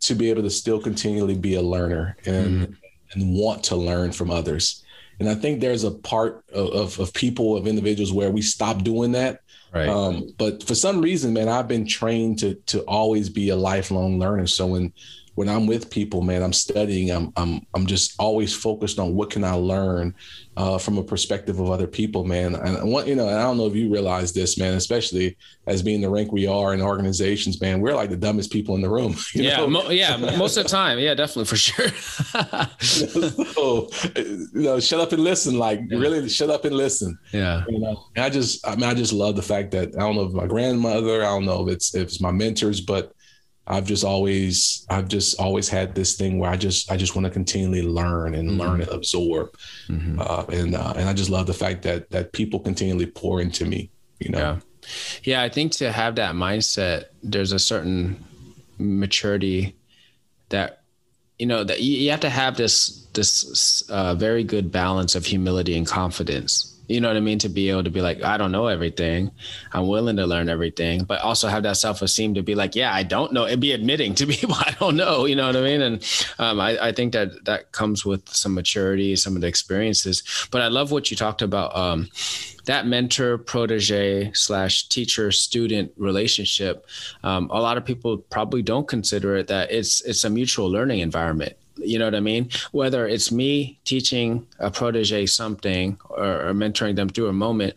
[0.00, 2.72] to be able to still continually be a learner and mm-hmm
[3.12, 4.84] and want to learn from others.
[5.20, 8.82] And I think there's a part of, of, of people, of individuals where we stop
[8.82, 9.40] doing that.
[9.72, 9.88] Right.
[9.88, 14.18] Um, but for some reason, man, I've been trained to to always be a lifelong
[14.18, 14.46] learner.
[14.46, 14.92] So when
[15.34, 17.10] when I'm with people, man, I'm studying.
[17.10, 20.14] I'm I'm I'm just always focused on what can I learn
[20.56, 22.54] uh, from a perspective of other people, man.
[22.54, 25.82] And what you know, and I don't know if you realize this, man, especially as
[25.82, 28.88] being the rank we are in organizations, man, we're like the dumbest people in the
[28.88, 29.16] room.
[29.34, 31.88] yeah, mo- yeah, most of the time, yeah, definitely for sure.
[32.78, 35.58] so, you know, shut up and listen.
[35.58, 35.98] Like, yeah.
[35.98, 37.18] really, shut up and listen.
[37.32, 37.64] Yeah.
[37.68, 40.14] You know, and I just, I mean, I just love the fact that I don't
[40.14, 43.13] know if my grandmother, I don't know if it's if it's my mentors, but
[43.66, 47.24] I've just always I've just always had this thing where I just I just want
[47.24, 48.60] to continually learn and mm-hmm.
[48.60, 49.56] learn and absorb,
[49.88, 50.20] mm-hmm.
[50.20, 53.64] uh, and uh, and I just love the fact that that people continually pour into
[53.64, 53.90] me.
[54.18, 54.38] You know.
[54.38, 54.60] Yeah.
[55.22, 58.22] Yeah, I think to have that mindset, there's a certain
[58.78, 59.74] maturity
[60.50, 60.82] that
[61.38, 65.24] you know that you, you have to have this this uh, very good balance of
[65.24, 67.38] humility and confidence you know what I mean?
[67.40, 69.30] To be able to be like, I don't know everything.
[69.72, 72.94] I'm willing to learn everything, but also have that self esteem to be like, yeah,
[72.94, 75.24] I don't know, and be admitting to people I don't know.
[75.24, 75.82] You know what I mean?
[75.82, 80.22] And um, I, I, think that that comes with some maturity, some of the experiences.
[80.50, 81.74] But I love what you talked about.
[81.76, 82.08] Um,
[82.66, 86.86] that mentor protege slash teacher student relationship
[87.22, 91.00] um, a lot of people probably don't consider it that it's it's a mutual learning
[91.00, 92.50] environment you know what I mean?
[92.72, 97.74] Whether it's me teaching a protege something or, or mentoring them through a moment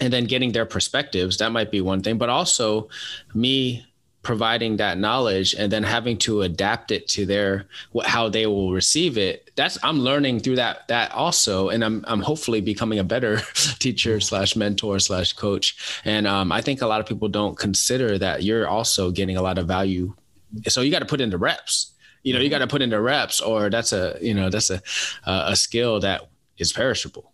[0.00, 2.88] and then getting their perspectives, that might be one thing, but also
[3.34, 3.86] me
[4.22, 7.66] providing that knowledge and then having to adapt it to their
[8.06, 9.50] how they will receive it.
[9.54, 13.36] That's i'm learning through that that also and i'm i'm hopefully becoming a better
[13.78, 16.00] teacher slash mentor slash coach.
[16.06, 19.42] And um, i think a lot of people don't consider that you're also getting a
[19.42, 20.14] lot of value.
[20.68, 21.93] So you got to put in the reps
[22.24, 24.82] you know you got to put into reps or that's a you know that's a
[25.24, 26.22] a skill that
[26.58, 27.32] is perishable.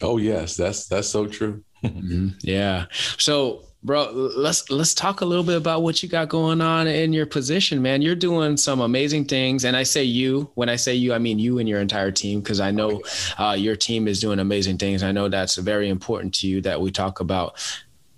[0.00, 0.56] Oh yes.
[0.56, 1.62] That's that's so true.
[1.82, 2.28] Mm-hmm.
[2.40, 2.86] yeah.
[3.18, 7.12] So bro let's let's talk a little bit about what you got going on in
[7.12, 8.00] your position man.
[8.00, 9.64] You're doing some amazing things.
[9.66, 12.40] And i say you when i say you i mean you and your entire team
[12.40, 13.02] because i know
[13.38, 15.02] uh, your team is doing amazing things.
[15.02, 17.58] I know that's very important to you that we talk about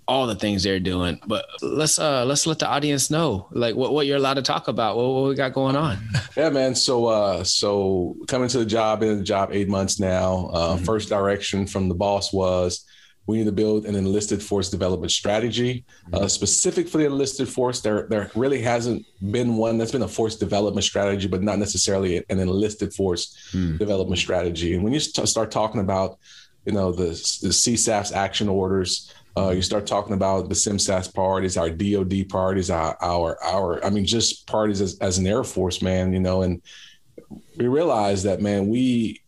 [0.07, 1.19] all the things they're doing.
[1.27, 4.67] But let's uh let's let the audience know like what, what you're allowed to talk
[4.67, 4.97] about.
[4.97, 5.97] What, what we got going on.
[6.35, 6.75] Yeah, man.
[6.75, 10.49] So uh so coming to the job in the job eight months now.
[10.53, 10.85] Uh mm-hmm.
[10.85, 12.85] first direction from the boss was
[13.27, 16.27] we need to build an enlisted force development strategy uh, mm-hmm.
[16.27, 17.81] specific for the enlisted force.
[17.81, 22.23] There, there really hasn't been one that's been a force development strategy, but not necessarily
[22.29, 23.77] an enlisted force mm.
[23.77, 24.73] development strategy.
[24.73, 26.19] And when you start talking about,
[26.65, 31.57] you know, the, the CSAF's action orders, uh, you start talking about the CMSAF's priorities,
[31.57, 35.81] our DoD priorities, our our, our I mean, just priorities as, as an Air Force
[35.81, 36.61] man, you know, and
[37.57, 39.21] we realize that man, we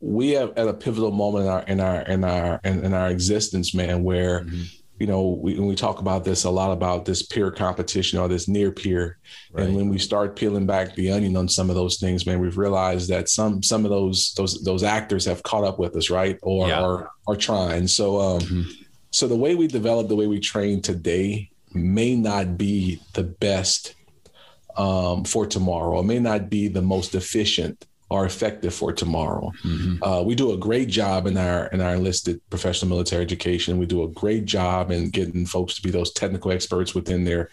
[0.00, 3.08] we have at a pivotal moment in our in our in our in, in our
[3.08, 4.62] existence, man, where mm-hmm.
[4.98, 8.28] you know we, when we talk about this a lot about this peer competition or
[8.28, 9.18] this near peer,
[9.52, 9.64] right.
[9.64, 12.58] and when we start peeling back the onion on some of those things, man, we've
[12.58, 16.38] realized that some some of those those those actors have caught up with us, right,
[16.42, 16.82] or yeah.
[16.82, 17.86] are are trying.
[17.86, 18.20] So.
[18.20, 18.82] um mm-hmm
[19.16, 23.94] so the way we develop, the way we train today may not be the best
[24.76, 26.00] um, for tomorrow.
[26.00, 29.52] It may not be the most efficient or effective for tomorrow.
[29.64, 30.04] Mm-hmm.
[30.04, 33.78] Uh, we do a great job in our in our enlisted professional military education.
[33.78, 37.48] We do a great job in getting folks to be those technical experts within their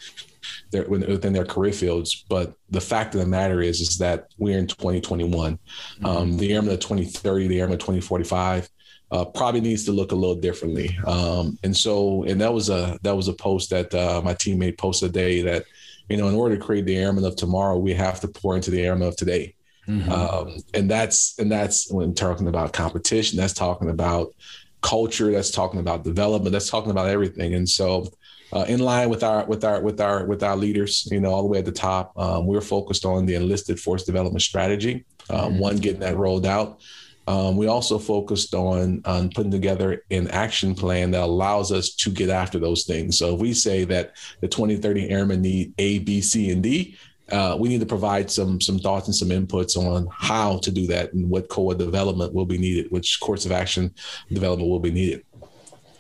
[0.72, 2.26] their within their career fields.
[2.28, 5.54] But the fact of the matter is, is that we're in 2021.
[5.54, 6.06] Mm-hmm.
[6.06, 8.70] Um, the airman of 2030, the airman of 2045.
[9.12, 12.98] Uh, probably needs to look a little differently, um, and so and that was a
[13.04, 15.66] that was a post that uh, my teammate posted today that
[16.10, 18.72] you know in order to create the airman of tomorrow, we have to pour into
[18.72, 19.54] the airman of today.
[19.88, 20.12] Mm-hmm.
[20.12, 23.38] Um, and that's and that's when talking about competition.
[23.38, 24.34] That's talking about
[24.82, 25.32] culture.
[25.32, 26.54] That's talking about development.
[26.54, 27.56] That's talking about everything.
[27.56, 28.08] And so,
[28.54, 31.42] uh, in line with our with our with our with our leaders, you know, all
[31.42, 35.06] the way at the top, um, we're focused on the enlisted force development strategy.
[35.30, 35.60] Um, mm-hmm.
[35.60, 36.82] One, getting that rolled out.
[37.28, 42.10] Um, we also focused on on putting together an action plan that allows us to
[42.10, 43.18] get after those things.
[43.18, 46.98] So if we say that the 2030 airmen need A, B, C, and D,
[47.32, 50.86] uh, we need to provide some some thoughts and some inputs on how to do
[50.88, 53.94] that and what core development will be needed, which course of action
[54.32, 55.24] development will be needed.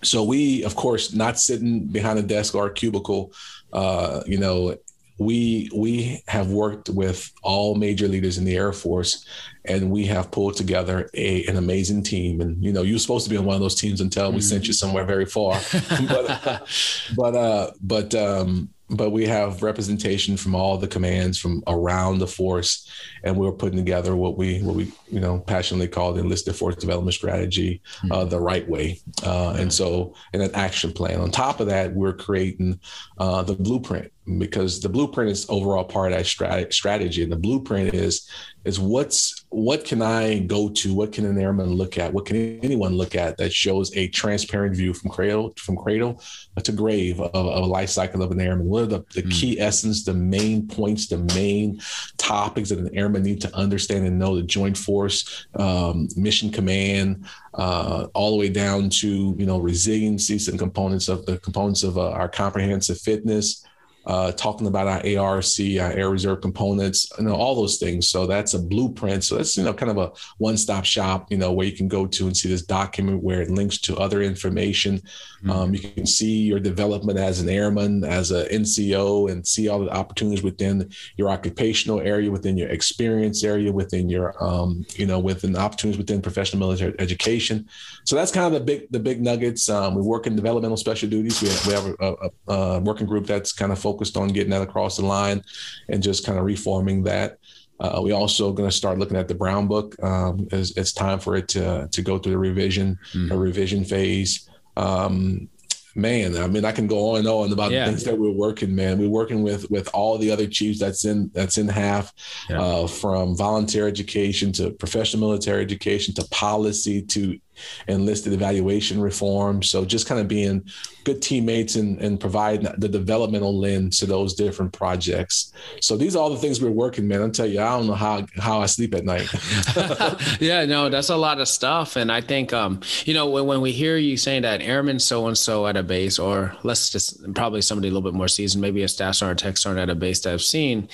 [0.04, 3.32] So we, of course, not sitting behind a desk or a cubicle,
[3.72, 4.78] uh, you know,
[5.18, 9.26] we we have worked with all major leaders in the Air Force,
[9.66, 12.42] and we have pulled together a an amazing team.
[12.42, 14.48] And you know, you're supposed to be on one of those teams until we mm-hmm.
[14.48, 15.60] sent you somewhere very far.
[16.08, 16.68] but
[17.16, 22.28] but uh, but um, but we have representation from all the commands from around the
[22.28, 22.90] force
[23.24, 26.76] and we're putting together what we what we you know passionately call the enlisted force
[26.76, 28.30] development strategy uh, mm-hmm.
[28.30, 32.14] the right way uh, and so in an action plan on top of that we're
[32.14, 32.80] creating
[33.18, 37.38] uh, the blueprint because the blueprint is overall part of that strat- strategy and the
[37.38, 38.30] blueprint is
[38.66, 40.94] is what's what can I go to?
[40.94, 42.14] What can an airman look at?
[42.14, 46.22] What can anyone look at that shows a transparent view from cradle from cradle
[46.62, 48.68] to grave of, of a life cycle of an airman?
[48.68, 49.32] What are the, the mm.
[49.32, 51.82] key essence, the main points, the main
[52.18, 54.38] topics that an airman need to understand and know?
[54.38, 60.40] The Joint Force, um, Mission Command, uh, all the way down to you know resiliency
[60.50, 63.66] and components of the components of uh, our comprehensive fitness
[64.06, 65.46] uh, talking about our ARC,
[65.80, 68.10] our air reserve components, you know, all those things.
[68.10, 69.24] So that's a blueprint.
[69.24, 72.06] So that's, you know, kind of a one-stop shop, you know, where you can go
[72.06, 74.98] to and see this document where it links to other information.
[74.98, 75.52] Mm-hmm.
[75.52, 79.80] Um, you can see your development as an airman, as an NCO, and see all
[79.80, 85.20] the opportunities within your occupational area, within your experience area, within your, um, you know,
[85.20, 87.70] within opportunities within professional military education.
[88.04, 89.70] So that's kind of the big, the big nuggets.
[89.70, 91.42] Um, we work in developmental special duties.
[91.42, 94.30] We have, we have a, a, a working group that's kind of focused focused on
[94.30, 95.44] getting that across the line
[95.90, 97.38] and just kind of reforming that.
[97.80, 100.02] Uh, we also going to start looking at the Brown Book.
[100.02, 103.32] Um, it's, it's, time for it to to go through the revision, mm.
[103.32, 104.50] a revision phase.
[104.78, 105.50] Um,
[105.96, 107.86] man, I mean, I can go on and on about yeah.
[107.86, 109.00] the things that we're working, man.
[109.00, 112.14] We're working with with all the other chiefs that's in that's in HAF,
[112.50, 112.62] yeah.
[112.62, 117.40] uh, from volunteer education to professional military education to policy to
[117.88, 119.64] enlisted evaluation reform.
[119.64, 120.66] So just kind of being
[121.04, 125.52] good teammates and, and providing the developmental lens to those different projects.
[125.82, 127.22] So these are all the things we're working, man.
[127.22, 129.28] I'll tell you, I don't know how how I sleep at night.
[130.40, 131.96] yeah, no, that's a lot of stuff.
[131.96, 135.28] And I think um, you know, when, when we hear you saying that airman so
[135.28, 138.62] and so at a base, or let's just probably somebody a little bit more seasoned,
[138.62, 140.88] maybe a staff sergeant, tech sergeant at a base that I've seen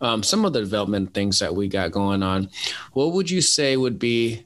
[0.00, 2.48] um, some of the development things that we got going on,
[2.92, 4.44] what would you say would be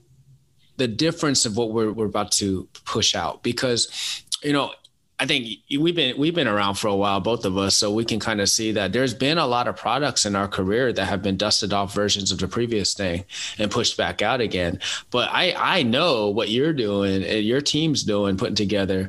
[0.76, 4.72] the difference of what we're, we're about to push out because you know
[5.18, 8.04] I think we've been we've been around for a while, both of us, so we
[8.04, 11.04] can kind of see that there's been a lot of products in our career that
[11.06, 13.24] have been dusted off versions of the previous thing
[13.58, 14.80] and pushed back out again.
[15.10, 19.08] But I I know what you're doing and your team's doing, putting together.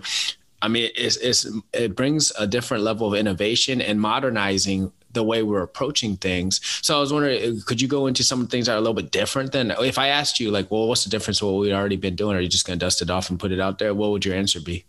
[0.62, 5.42] I mean, it's, it's it brings a different level of innovation and modernizing the way
[5.42, 6.62] we're approaching things.
[6.82, 9.12] So I was wondering, could you go into some things that are a little bit
[9.12, 12.16] different than if I asked you, like, well, what's the difference what we've already been
[12.16, 12.38] doing?
[12.38, 13.94] Are you just going to dust it off and put it out there?
[13.94, 14.86] What would your answer be?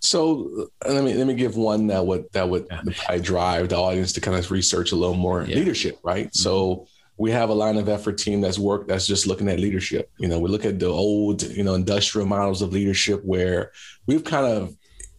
[0.00, 2.82] So let me let me give one that would that would yeah.
[2.96, 5.56] probably drive the audience to kind of research a little more yeah.
[5.56, 6.26] leadership, right?
[6.26, 6.42] Mm-hmm.
[6.42, 6.86] So
[7.18, 10.10] we have a line of effort team that's work that's just looking at leadership.
[10.18, 13.72] You know, we look at the old, you know, industrial models of leadership where
[14.06, 14.76] we've kind of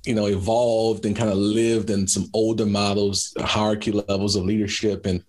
[0.07, 5.05] you know, evolved and kind of lived in some older models, hierarchy levels of leadership.
[5.05, 5.21] And,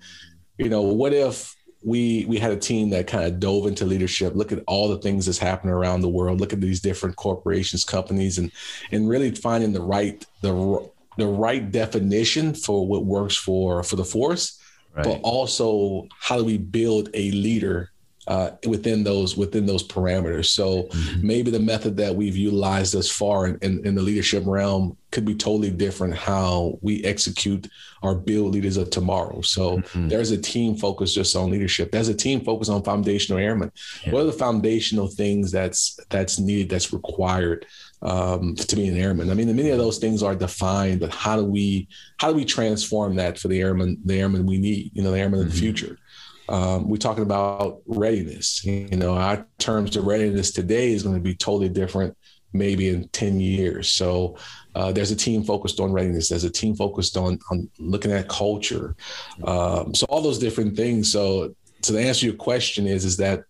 [0.56, 4.34] you know, what if we we had a team that kind of dove into leadership,
[4.36, 7.84] look at all the things that's happening around the world, look at these different corporations,
[7.84, 8.52] companies, and
[8.92, 14.04] and really finding the right the the right definition for what works for for the
[14.04, 14.60] force,
[14.94, 15.04] right.
[15.04, 17.90] but also how do we build a leader
[18.28, 20.46] uh, within those within those parameters.
[20.46, 21.26] So mm-hmm.
[21.26, 25.24] maybe the method that we've utilized thus far in, in, in, the leadership realm could
[25.24, 27.66] be totally different how we execute
[28.02, 29.40] our build leaders of tomorrow.
[29.40, 30.08] So mm-hmm.
[30.08, 31.90] there's a team focused just on leadership.
[31.90, 33.72] There's a team focused on foundational airmen.
[34.04, 34.12] Yeah.
[34.12, 37.64] What are the foundational things that's that's needed, that's required
[38.02, 39.30] um, to be an airman?
[39.30, 42.44] I mean, many of those things are defined, but how do we how do we
[42.44, 45.48] transform that for the airmen, the airmen we need, you know, the airmen mm-hmm.
[45.48, 45.64] of the mm-hmm.
[45.64, 45.98] future?
[46.48, 48.64] Um, we're talking about readiness.
[48.64, 52.16] You know, our terms of readiness today is going to be totally different
[52.52, 53.90] maybe in 10 years.
[53.90, 54.36] So
[54.74, 56.30] uh, there's a team focused on readiness.
[56.30, 58.96] There's a team focused on, on looking at culture.
[59.44, 61.12] Um, so all those different things.
[61.12, 63.44] So to answer your question is, is that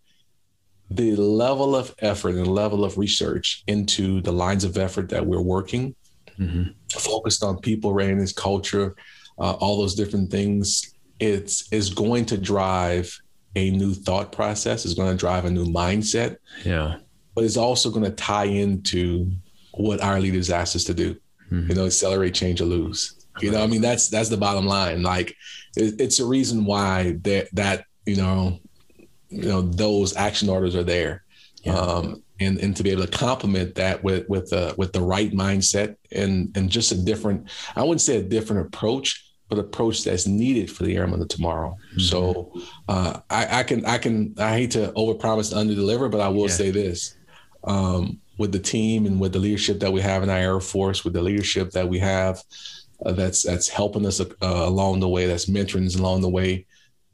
[0.90, 5.40] the level of effort and level of research into the lines of effort that we're
[5.40, 5.94] working,
[6.38, 6.70] mm-hmm.
[6.99, 8.96] focused on people, readiness, culture,
[9.38, 13.19] uh, all those different things it's is going to drive
[13.57, 14.85] a new thought process.
[14.85, 16.37] It's going to drive a new mindset.
[16.64, 16.97] Yeah.
[17.35, 19.31] But it's also going to tie into
[19.73, 21.16] what our leaders asked us to do.
[21.51, 21.71] Mm-hmm.
[21.71, 23.27] You know, accelerate, change, or lose.
[23.41, 25.03] You know, I mean, that's that's the bottom line.
[25.03, 25.35] Like,
[25.77, 28.59] it, it's a reason why that that you know,
[29.29, 31.25] you know, those action orders are there.
[31.62, 31.75] Yeah.
[31.75, 35.33] Um, and and to be able to complement that with with the with the right
[35.33, 40.26] mindset and and just a different I wouldn't say a different approach but approach that's
[40.26, 41.76] needed for the airmen of tomorrow.
[41.90, 42.01] Mm-hmm.
[42.01, 42.53] So
[42.88, 46.49] uh, I, I, can I can I hate to overpromise and underdeliver, but I will
[46.49, 46.55] yeah.
[46.55, 47.16] say this:
[47.64, 51.05] um, with the team and with the leadership that we have in our Air Force,
[51.05, 52.42] with the leadership that we have
[53.05, 56.66] uh, that's that's helping us uh, along the way, that's mentoring us along the way,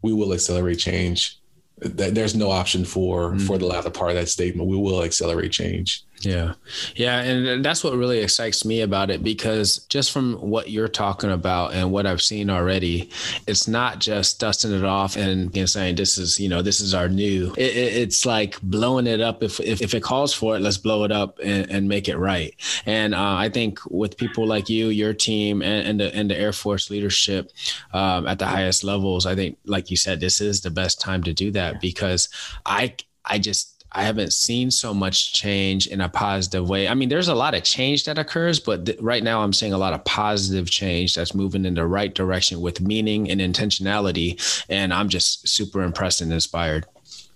[0.02, 1.38] we will accelerate change.
[1.78, 3.46] There's no option for mm-hmm.
[3.46, 4.68] for the latter part of that statement.
[4.68, 6.04] We will accelerate change.
[6.24, 6.54] Yeah.
[6.94, 7.20] Yeah.
[7.20, 11.74] And that's what really excites me about it because just from what you're talking about
[11.74, 13.10] and what I've seen already,
[13.46, 16.80] it's not just dusting it off and you know, saying, this is, you know, this
[16.80, 17.52] is our new.
[17.56, 19.42] It, it, it's like blowing it up.
[19.42, 22.16] If, if, if, it calls for it, let's blow it up and, and make it
[22.16, 22.54] right.
[22.86, 26.38] And uh, I think with people like you, your team, and, and, the, and the
[26.38, 27.50] Air Force leadership
[27.92, 31.22] um, at the highest levels, I think, like you said, this is the best time
[31.24, 32.28] to do that because
[32.64, 32.94] I,
[33.24, 36.88] I just, I haven't seen so much change in a positive way.
[36.88, 39.72] I mean, there's a lot of change that occurs, but th- right now I'm seeing
[39.72, 44.64] a lot of positive change that's moving in the right direction with meaning and intentionality.
[44.68, 46.86] And I'm just super impressed and inspired.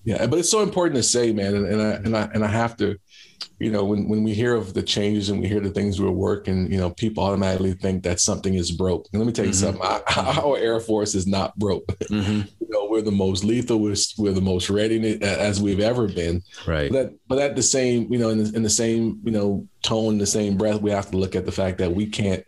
[0.05, 2.49] Yeah, but it's so important to say, man, and, and I and I and I
[2.49, 2.99] have to
[3.59, 6.11] you know, when, when we hear of the changes and we hear the things we're
[6.11, 9.09] working, you know, people automatically think that something is broke.
[9.13, 9.79] And let me tell you mm-hmm.
[9.79, 11.85] something, our, Air Force is not broke.
[12.09, 12.41] Mm-hmm.
[12.61, 16.43] you know, we're the most lethal, we're, we're the most ready as we've ever been.
[16.67, 16.91] Right.
[16.91, 20.17] But, but at the same, you know, in the, in the same, you know, tone,
[20.17, 22.45] the same breath, we have to look at the fact that we can't,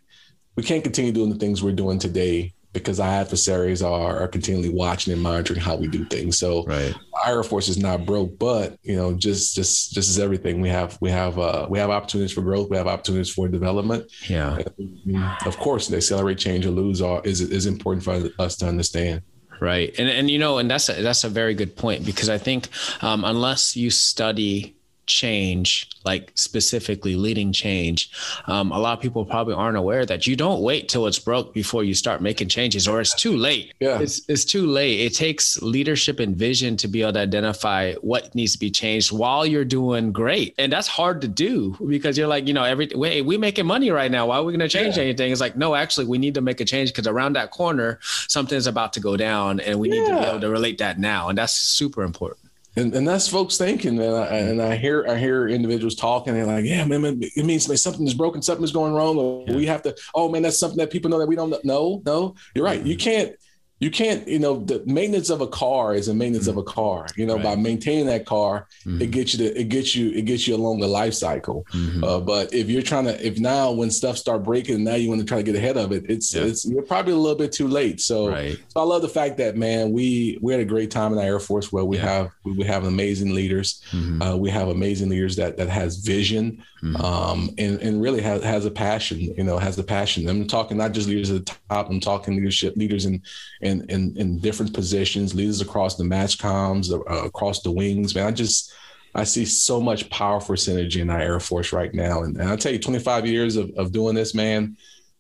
[0.57, 4.69] we can't continue doing the things we're doing today because our adversaries are, are continually
[4.69, 6.39] watching and monitoring how we do things.
[6.39, 6.95] So right.
[7.25, 10.69] our Air Force is not broke, but you know, just just just as everything, we
[10.69, 14.11] have we have uh, we have opportunities for growth, we have opportunities for development.
[14.29, 14.59] Yeah.
[14.79, 18.67] And of course, the accelerate, change, or lose are is is important for us to
[18.67, 19.23] understand
[19.61, 22.39] right and and you know and that's a, that's a very good point because i
[22.39, 22.69] think
[23.03, 24.75] um, unless you study
[25.11, 28.11] change, like specifically leading change,
[28.47, 31.53] um, a lot of people probably aren't aware that you don't wait till it's broke
[31.53, 33.75] before you start making changes, or it's too late.
[33.81, 35.01] Yeah, it's, it's too late.
[35.01, 39.13] It takes leadership and vision to be able to identify what needs to be changed
[39.13, 42.89] while you're doing great, and that's hard to do because you're like, you know, every
[42.95, 44.27] wait, we making money right now.
[44.27, 45.05] Why are we going to change yeah.
[45.05, 45.33] anything?
[45.33, 47.99] It's like, no, actually, we need to make a change because around that corner,
[48.29, 50.01] something's about to go down, and we yeah.
[50.01, 53.29] need to be able to relate that now, and that's super important and, and that's
[53.29, 54.49] folks thinking and I, mm-hmm.
[54.49, 58.15] and I hear I hear individuals talking and like yeah man, it means something is
[58.15, 59.55] broken something is going wrong yeah.
[59.55, 62.35] we have to oh man that's something that people know that we don't know no
[62.55, 62.85] you're right.
[62.85, 63.11] You mm-hmm.
[63.11, 63.33] can't
[63.81, 66.59] you can't, you know, the maintenance of a car is a maintenance mm-hmm.
[66.59, 67.07] of a car.
[67.17, 67.45] You know, right.
[67.45, 69.01] by maintaining that car, mm-hmm.
[69.01, 71.65] it gets you to, it gets you, it gets you along the life cycle.
[71.73, 72.05] Mm-hmm.
[72.05, 75.23] Uh, but if you're trying to, if now when stuff start breaking, now you want
[75.23, 76.43] to try to get ahead of it, it's, yeah.
[76.43, 78.01] it's you're probably a little bit too late.
[78.03, 78.59] So, right.
[78.69, 81.25] so I love the fact that man, we we had a great time in our
[81.25, 82.05] Air Force where we yeah.
[82.05, 83.83] have we have amazing leaders.
[83.93, 84.21] Mm-hmm.
[84.21, 86.97] Uh, we have amazing leaders that that has vision mm-hmm.
[86.97, 89.21] um, and and really has has a passion.
[89.21, 90.29] You know, has a passion.
[90.29, 91.89] I'm talking not just leaders at the top.
[91.89, 93.23] I'm talking leadership leaders in
[93.71, 98.15] in in, in different positions, leaders across the MAJCOMs, uh, across the wings.
[98.15, 98.73] Man, I just
[99.15, 102.23] I see so much powerful synergy in our Air Force right now.
[102.23, 104.77] And, and I'll tell you, 25 years of, of doing this, man,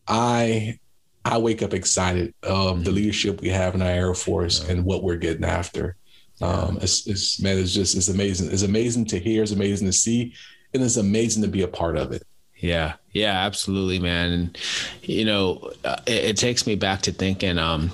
[0.07, 0.79] I
[1.25, 2.85] I wake up excited of mm-hmm.
[2.85, 4.73] the leadership we have in our Air Force yeah.
[4.73, 5.97] and what we're getting after.
[6.41, 8.51] Um, it's, it's man, it's just it's amazing.
[8.51, 9.43] It's amazing to hear.
[9.43, 10.35] It's amazing to see,
[10.73, 12.23] and it's amazing to be a part of it.
[12.57, 14.33] Yeah, yeah, absolutely, man.
[14.33, 14.59] And
[15.03, 17.91] you know, uh, it, it, takes me back to thinking, um,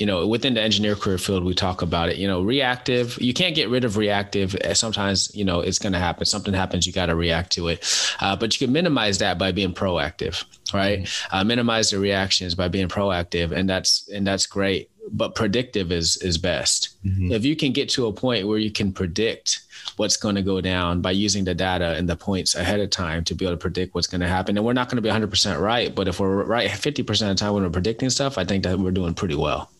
[0.00, 2.16] you know, within the engineer career field, we talk about it.
[2.16, 3.20] You know, reactive.
[3.20, 4.56] You can't get rid of reactive.
[4.72, 6.24] Sometimes, you know, it's going to happen.
[6.24, 7.86] Something happens, you got to react to it.
[8.18, 10.42] Uh, but you can minimize that by being proactive,
[10.72, 11.00] right?
[11.00, 11.36] Mm-hmm.
[11.36, 14.90] Uh, minimize the reactions by being proactive, and that's and that's great.
[15.12, 16.96] But predictive is is best.
[17.04, 17.32] Mm-hmm.
[17.32, 19.60] If you can get to a point where you can predict
[19.96, 23.24] what's going to go down by using the data and the points ahead of time
[23.24, 24.56] to be able to predict what's going to happen.
[24.56, 27.34] And we're not going to be 100% right, but if we're right 50% of the
[27.34, 29.70] time when we're predicting stuff, I think that we're doing pretty well.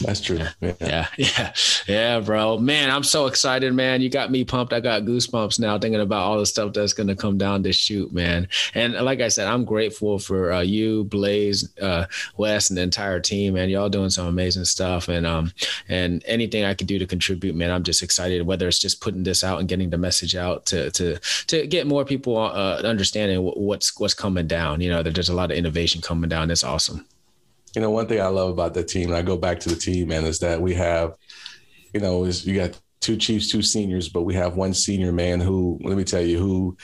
[0.00, 0.40] That's true.
[0.60, 0.74] Yeah.
[0.80, 1.06] yeah.
[1.16, 1.52] yeah.
[1.86, 2.58] Yeah, bro.
[2.58, 4.00] Man, I'm so excited, man.
[4.00, 4.72] You got me pumped.
[4.72, 7.76] I got goosebumps now thinking about all the stuff that's going to come down this
[7.76, 8.48] chute, man.
[8.74, 13.20] And like I said, I'm grateful for uh, you, Blaze, uh, Wes, and the entire
[13.20, 13.68] team, man.
[13.68, 15.08] Y'all doing some amazing stuff.
[15.08, 15.52] And um,
[15.88, 19.22] and anything I can do to contribute, man, I'm just excited, whether it's just putting
[19.22, 23.40] this out and getting the message out to to to get more people uh, understanding
[23.42, 24.80] what's what's coming down.
[24.80, 26.50] You know, there's a lot of innovation coming down.
[26.50, 27.06] It's awesome
[27.74, 29.76] you know, one thing I love about the team, and I go back to the
[29.76, 31.14] team, man, is that we have,
[31.94, 35.40] you know, is you got two chiefs, two seniors, but we have one senior man
[35.40, 36.76] who, let me tell you, who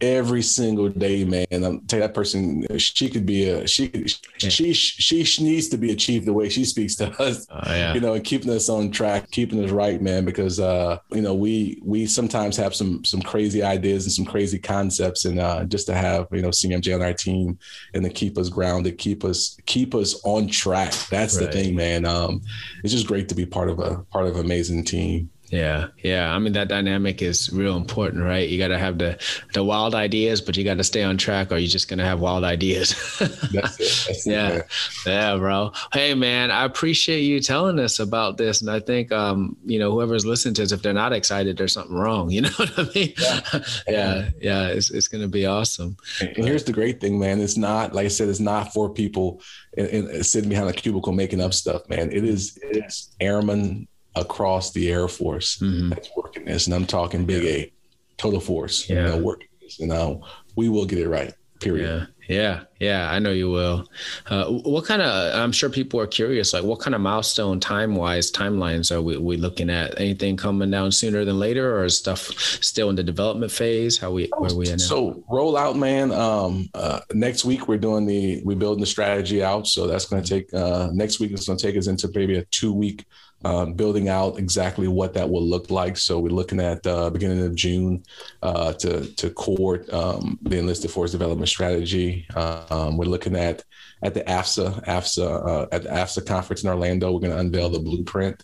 [0.00, 1.46] every single day, man.
[1.50, 3.90] I'm tell you, that person, she could be a she
[4.38, 7.46] she she, she needs to be a chief the way she speaks to us.
[7.50, 7.94] Oh, yeah.
[7.94, 10.24] You know, and keeping us on track, keeping us right, man.
[10.24, 14.58] Because uh, you know, we we sometimes have some some crazy ideas and some crazy
[14.58, 17.58] concepts, and uh, just to have you know CMJ on our team
[17.94, 20.92] and to keep us grounded, keep us keep us on track.
[21.10, 21.46] That's right.
[21.46, 22.04] the thing, man.
[22.04, 22.42] Um,
[22.84, 25.30] it's just great to be part of a part of an amazing team.
[25.50, 26.34] Yeah, yeah.
[26.34, 28.48] I mean that dynamic is real important, right?
[28.48, 29.18] You got to have the
[29.54, 32.20] the wild ideas, but you got to stay on track, or you're just gonna have
[32.20, 32.90] wild ideas.
[33.18, 34.04] That's it.
[34.06, 34.66] That's yeah, it,
[35.06, 35.72] yeah, bro.
[35.92, 39.90] Hey, man, I appreciate you telling us about this, and I think um, you know
[39.90, 42.30] whoever's listening to this, if they're not excited, there's something wrong.
[42.38, 43.14] You know what I mean?
[43.18, 43.40] Yeah,
[43.88, 44.66] yeah, yeah.
[44.68, 45.96] It's it's gonna be awesome.
[46.20, 47.40] And here's the great thing, man.
[47.40, 48.28] It's not like I said.
[48.28, 49.40] It's not for people
[49.76, 52.12] in, in, sitting behind a cubicle making up stuff, man.
[52.12, 55.90] It is it's airmen across the Air Force mm-hmm.
[55.90, 56.66] that's working this.
[56.66, 57.72] And I'm talking big A,
[58.16, 58.96] total force, yeah.
[58.96, 59.80] you know, working this.
[59.80, 60.16] And uh,
[60.56, 62.00] we will get it right, period.
[62.00, 62.06] Yeah.
[62.28, 63.88] Yeah, yeah, I know you will.
[64.26, 65.34] Uh, what kind of?
[65.34, 66.52] I'm sure people are curious.
[66.52, 69.98] Like, what kind of milestone, time wise, timelines are we, we looking at?
[69.98, 73.96] Anything coming down sooner than later, or is stuff still in the development phase?
[73.96, 76.12] How we where we at So rollout, man.
[76.12, 79.66] Um, uh, next week we're doing the we building the strategy out.
[79.66, 81.32] So that's going to take uh, next week.
[81.32, 83.06] It's going to take us into maybe a two week
[83.44, 85.96] uh, building out exactly what that will look like.
[85.96, 88.02] So we're looking at uh, beginning of June
[88.42, 92.26] uh, to to court um, the enlisted force development strategy.
[92.34, 93.64] Um, we're looking at
[94.02, 97.12] at the AFSA AFSA uh, at the AFSA conference in Orlando.
[97.12, 98.42] We're going to unveil the blueprint.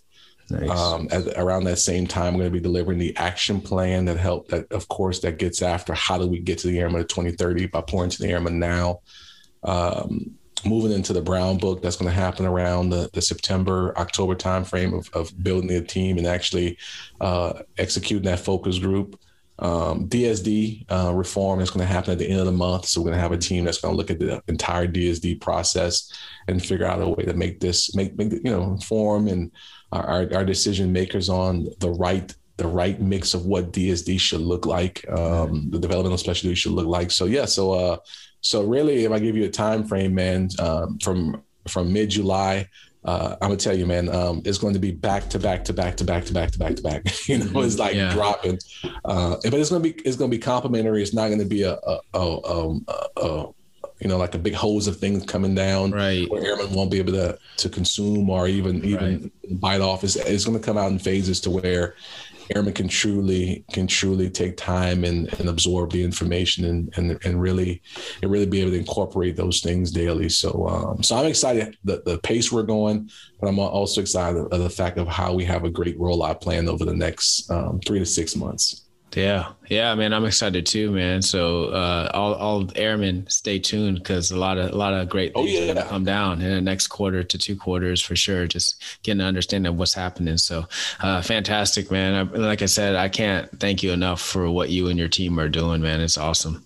[0.50, 0.68] Nice.
[0.68, 4.18] Um, at, around that same time, we're going to be delivering the action plan that
[4.18, 7.08] help that, of course, that gets after how do we get to the airman of
[7.08, 9.00] 2030 by pouring to the airman now.
[9.62, 10.34] Um,
[10.64, 14.96] moving into the Brown book that's going to happen around the, the September October timeframe
[14.96, 16.78] of, of building a team and actually
[17.20, 19.18] uh, executing that focus group.
[19.60, 23.00] Um, DSD uh, reform is going to happen at the end of the month, so
[23.00, 26.12] we're going to have a team that's going to look at the entire DSD process
[26.48, 29.52] and figure out a way to make this make, make you know inform and
[29.92, 34.64] our, our decision makers on the right the right mix of what DSD should look
[34.64, 37.10] like, um, the developmental specialty should look like.
[37.10, 37.96] So yeah, so uh,
[38.44, 42.68] so really, if I give you a time frame, man, um, from from mid July,
[43.06, 45.72] uh, I'm gonna tell you, man, um, it's going to be back to back to
[45.72, 47.02] back to back to back to back to back.
[47.28, 48.12] you know, it's like yeah.
[48.12, 48.58] dropping,
[49.06, 51.02] uh, but it's gonna be it's gonna be complimentary.
[51.02, 53.46] It's not gonna be a, a, a, um, a, a
[54.00, 56.30] you know like a big hose of things coming down, right?
[56.30, 59.60] Where airmen won't be able to to consume or even even right.
[59.60, 60.04] bite off.
[60.04, 61.94] It's, it's going to come out in phases to where
[62.54, 67.40] airmen can truly can truly take time and, and absorb the information and, and and
[67.40, 67.82] really
[68.22, 70.28] and really be able to incorporate those things daily.
[70.28, 74.60] So um, so I'm excited the, the pace we're going, but I'm also excited of
[74.60, 77.98] the fact of how we have a great rollout plan over the next um, three
[77.98, 78.83] to six months.
[79.16, 81.22] Yeah, yeah, man, I'm excited too, man.
[81.22, 85.32] So uh, all all airmen, stay tuned because a lot of a lot of great
[85.34, 85.70] oh, things oh, yeah.
[85.70, 88.46] are gonna come down in the next quarter to two quarters for sure.
[88.46, 90.36] Just getting an understanding of what's happening.
[90.36, 90.66] So
[91.00, 92.14] uh, fantastic, man.
[92.14, 95.38] I, like I said, I can't thank you enough for what you and your team
[95.38, 96.00] are doing, man.
[96.00, 96.64] It's awesome.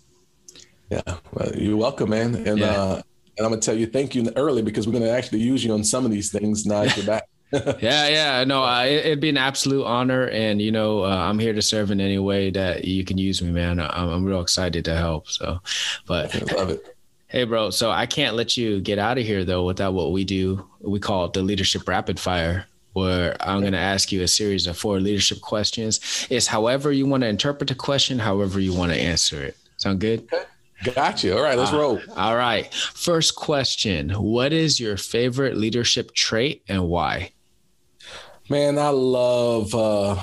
[0.90, 2.34] Yeah, well, you're welcome, man.
[2.34, 2.66] And yeah.
[2.66, 3.02] uh,
[3.36, 5.84] and I'm gonna tell you thank you early because we're gonna actually use you on
[5.84, 7.28] some of these things now you're back.
[7.52, 11.38] Yeah, yeah, no, uh, it, would be an absolute honor, and you know, uh, I'm
[11.38, 13.80] here to serve in any way that you can use me, man.
[13.80, 15.28] I'm, I'm real excited to help.
[15.28, 15.60] So,
[16.06, 16.96] but I love it.
[17.28, 17.68] Hey, bro.
[17.68, 20.66] So I can't let you get out of here though without what we do.
[20.80, 24.66] We call it the leadership rapid fire, where I'm going to ask you a series
[24.66, 26.26] of four leadership questions.
[26.30, 29.58] It's however you want to interpret the question, however you want to answer it.
[29.76, 30.24] Sound good?
[30.32, 30.44] Okay.
[30.94, 31.36] Gotcha.
[31.36, 32.00] All right, let's uh, roll.
[32.16, 32.72] All right.
[32.72, 37.32] First question What is your favorite leadership trait and why?
[38.50, 40.16] Man, I love, uh,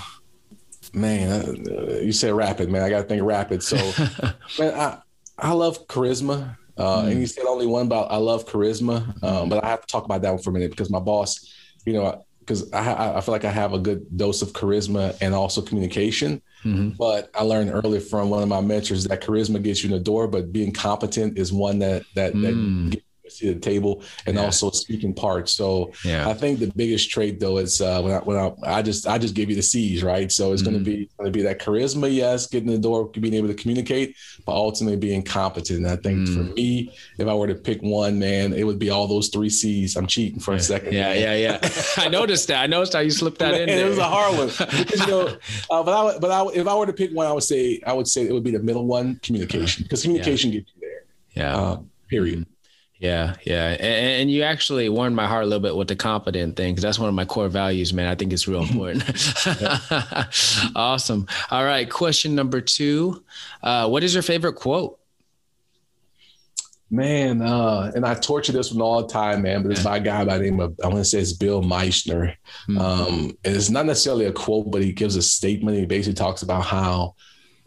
[0.94, 2.82] man, uh, you said rapid, man.
[2.82, 3.62] I got to think rapid.
[3.62, 3.76] So,
[4.60, 4.98] man, I,
[5.38, 6.58] I love charisma.
[6.78, 7.12] Uh, mm.
[7.12, 10.06] And you said only one about I love charisma, um, but I have to talk
[10.06, 11.54] about that one for a minute because my boss,
[11.86, 15.34] you know, because I, I feel like I have a good dose of charisma and
[15.34, 16.42] also communication.
[16.64, 16.90] Mm-hmm.
[16.90, 20.04] But I learned early from one of my mentors that charisma gets you in the
[20.04, 22.92] door, but being competent is one that that, mm.
[22.92, 24.44] that to the table and yeah.
[24.44, 25.54] also speaking parts.
[25.54, 26.28] So yeah.
[26.28, 29.18] I think the biggest trait though is uh, when I when I, I just I
[29.18, 30.32] just give you the C's right.
[30.32, 30.72] So it's mm-hmm.
[30.72, 33.54] going to be going to be that charisma, yes, getting the door, being able to
[33.54, 34.16] communicate,
[34.46, 35.80] but ultimately being competent.
[35.80, 36.34] And I think mm.
[36.34, 39.50] for me, if I were to pick one, man, it would be all those three
[39.50, 39.96] C's.
[39.96, 40.58] I'm cheating for yeah.
[40.58, 40.94] a second.
[40.94, 41.70] Yeah, yeah, yeah.
[41.98, 42.62] I noticed that.
[42.62, 43.70] I noticed how you slipped that man, in.
[43.76, 43.88] There.
[43.88, 44.48] It was a hard one.
[44.48, 45.38] because, you know,
[45.70, 47.94] uh, but I but I, if I were to pick one, I would say I
[47.94, 51.04] would say it would be the middle one, communication, because communication gets you there.
[51.34, 51.58] Yeah.
[51.58, 52.40] Uh, period.
[52.40, 52.55] Mm.
[53.06, 56.56] Yeah, yeah, and, and, you actually warmed my heart a little bit with the competent
[56.56, 58.08] thing because that's one of my core values, man.
[58.08, 59.04] I think it's real important.
[60.76, 61.28] awesome.
[61.52, 63.24] All right, question number two:
[63.62, 65.00] uh, What is your favorite quote?
[66.90, 69.62] Man, uh, and I torture this one all the time, man.
[69.62, 71.62] But it's by a guy by the name of I want to say it's Bill
[71.62, 72.36] Meissner.
[72.68, 72.78] Mm-hmm.
[72.80, 75.78] Um, and it's not necessarily a quote, but he gives a statement.
[75.78, 77.16] He basically talks about how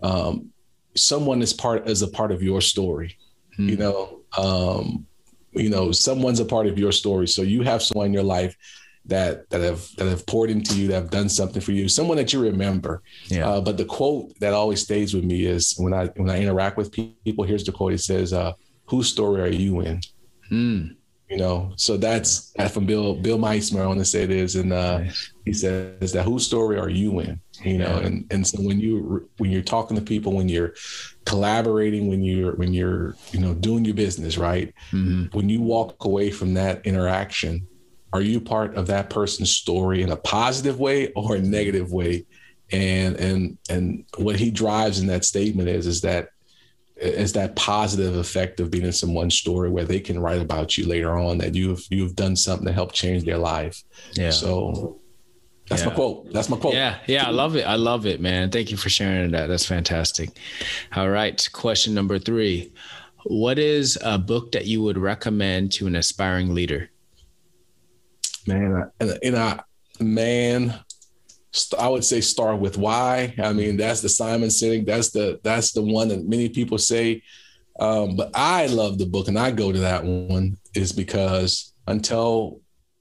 [0.03, 0.51] um,
[0.97, 3.17] someone is part is a part of your story.
[3.53, 3.69] Mm-hmm.
[3.69, 5.07] You know, um,
[5.59, 8.57] you know someone's a part of your story so you have someone in your life
[9.05, 12.17] that that have that have poured into you that have done something for you someone
[12.17, 13.49] that you remember yeah.
[13.49, 16.77] Uh, but the quote that always stays with me is when i when i interact
[16.77, 18.53] with people here's the quote it says uh,
[18.87, 20.01] whose story are you in
[20.51, 20.97] mm.
[21.29, 21.73] You know?
[21.77, 25.33] So that's that from bill bill meissner i want to say this and uh, nice.
[25.45, 27.41] he says that whose story are you in?
[27.63, 30.75] You know and and so when you when you're talking to people when you're
[31.25, 34.73] collaborating when you're when you're you know doing your business right?
[34.93, 35.37] Mm-hmm.
[35.37, 37.67] when you walk away from that interaction
[38.13, 42.27] are you part of that person's story in a positive way or a negative way?
[42.71, 46.31] And and and what he drives in that statement is is that
[47.01, 50.87] is that positive effect of being in someone's story where they can write about you
[50.87, 53.83] later on that you've you've done something to help change their life
[54.15, 55.01] yeah so
[55.69, 55.89] that's yeah.
[55.89, 56.33] my quote.
[56.33, 56.75] That's my quote.
[56.75, 57.67] Yeah, yeah, I love it.
[57.67, 58.51] I love it, man.
[58.51, 59.49] Thank you for sharing that.
[59.49, 60.31] That's fantastic.
[60.97, 62.73] All right, question number three:
[63.25, 66.89] What is a book that you would recommend to an aspiring leader?
[68.47, 69.61] Man, and I,
[70.01, 70.81] man,
[71.79, 73.35] I would say start with why.
[73.43, 74.87] I mean, that's the Simon Sinek.
[74.87, 77.23] That's the that's the one that many people say.
[77.81, 82.61] Um, but I love the book, and I go to that one is because until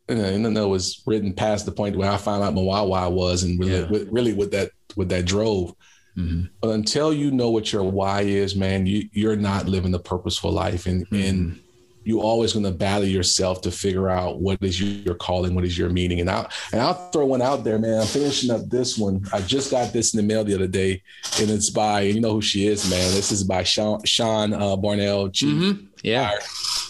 [0.09, 3.07] and then it was written past the point where I found out my why I
[3.07, 4.05] was and really, yeah.
[4.09, 5.73] really what that what that drove.
[6.17, 6.45] Mm-hmm.
[6.61, 10.51] But until you know what your why is, man, you you're not living a purposeful
[10.51, 11.15] life, and mm-hmm.
[11.15, 11.59] and
[12.07, 15.77] you always going to battle yourself to figure out what is your calling, what is
[15.77, 16.21] your meaning.
[16.21, 17.99] And I'll and I'll throw one out there, man.
[17.99, 19.25] I'm finishing up this one.
[19.33, 21.03] I just got this in the mail the other day,
[21.41, 23.13] and it's by you know who she is, man.
[23.13, 25.53] This is by Shon Shon uh, Barnwell, Chief.
[25.53, 25.85] Mm-hmm.
[26.01, 26.31] Yeah.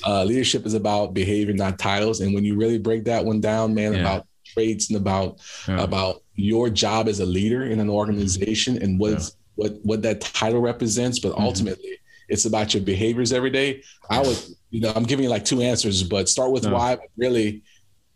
[0.05, 2.21] Uh, leadership is about behavior, not titles.
[2.21, 4.01] And when you really break that one down, man, yeah.
[4.01, 5.81] about traits and about yeah.
[5.81, 9.27] about your job as a leader in an organization and what yeah.
[9.55, 11.41] what what that title represents, but mm-hmm.
[11.41, 11.97] ultimately
[12.29, 13.81] it's about your behaviors every day.
[14.09, 14.37] I would,
[14.69, 16.73] you know, I'm giving you like two answers, but start with no.
[16.73, 16.97] why.
[17.15, 17.63] Really,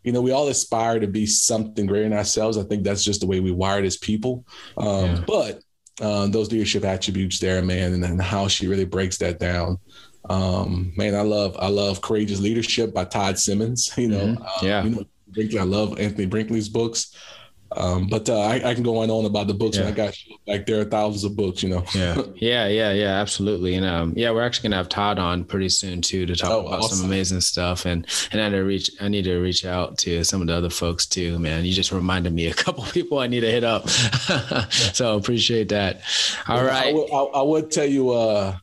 [0.04, 2.58] you know, we all aspire to be something greater than ourselves.
[2.58, 4.44] I think that's just the way we wired as people.
[4.76, 5.60] Um, but
[6.00, 9.78] uh, those leadership attributes there, man, and, and how she really breaks that down.
[10.28, 13.92] Um, man, I love I love Courageous Leadership by Todd Simmons.
[13.96, 14.42] You know, mm-hmm.
[14.42, 14.84] Um, yeah.
[14.84, 17.16] You know, Brinkley, I love Anthony Brinkley's books.
[17.76, 19.76] Um, but uh, I, I, can go on and on about the books.
[19.76, 19.88] Yeah.
[19.88, 20.16] I got
[20.46, 21.84] like there are thousands of books, you know.
[21.94, 23.74] yeah, yeah, yeah, yeah, absolutely.
[23.74, 26.66] And um, yeah, we're actually gonna have Todd on pretty soon too to talk oh,
[26.66, 26.98] about awesome.
[26.98, 27.86] some amazing stuff.
[27.86, 30.54] And and I need to reach, I need to reach out to some of the
[30.54, 31.64] other folks too, man.
[31.64, 33.88] You just reminded me a couple people I need to hit up.
[34.70, 36.02] so appreciate that.
[36.48, 38.10] All yeah, right, I, would, I, I would tell you.
[38.10, 38.56] Uh,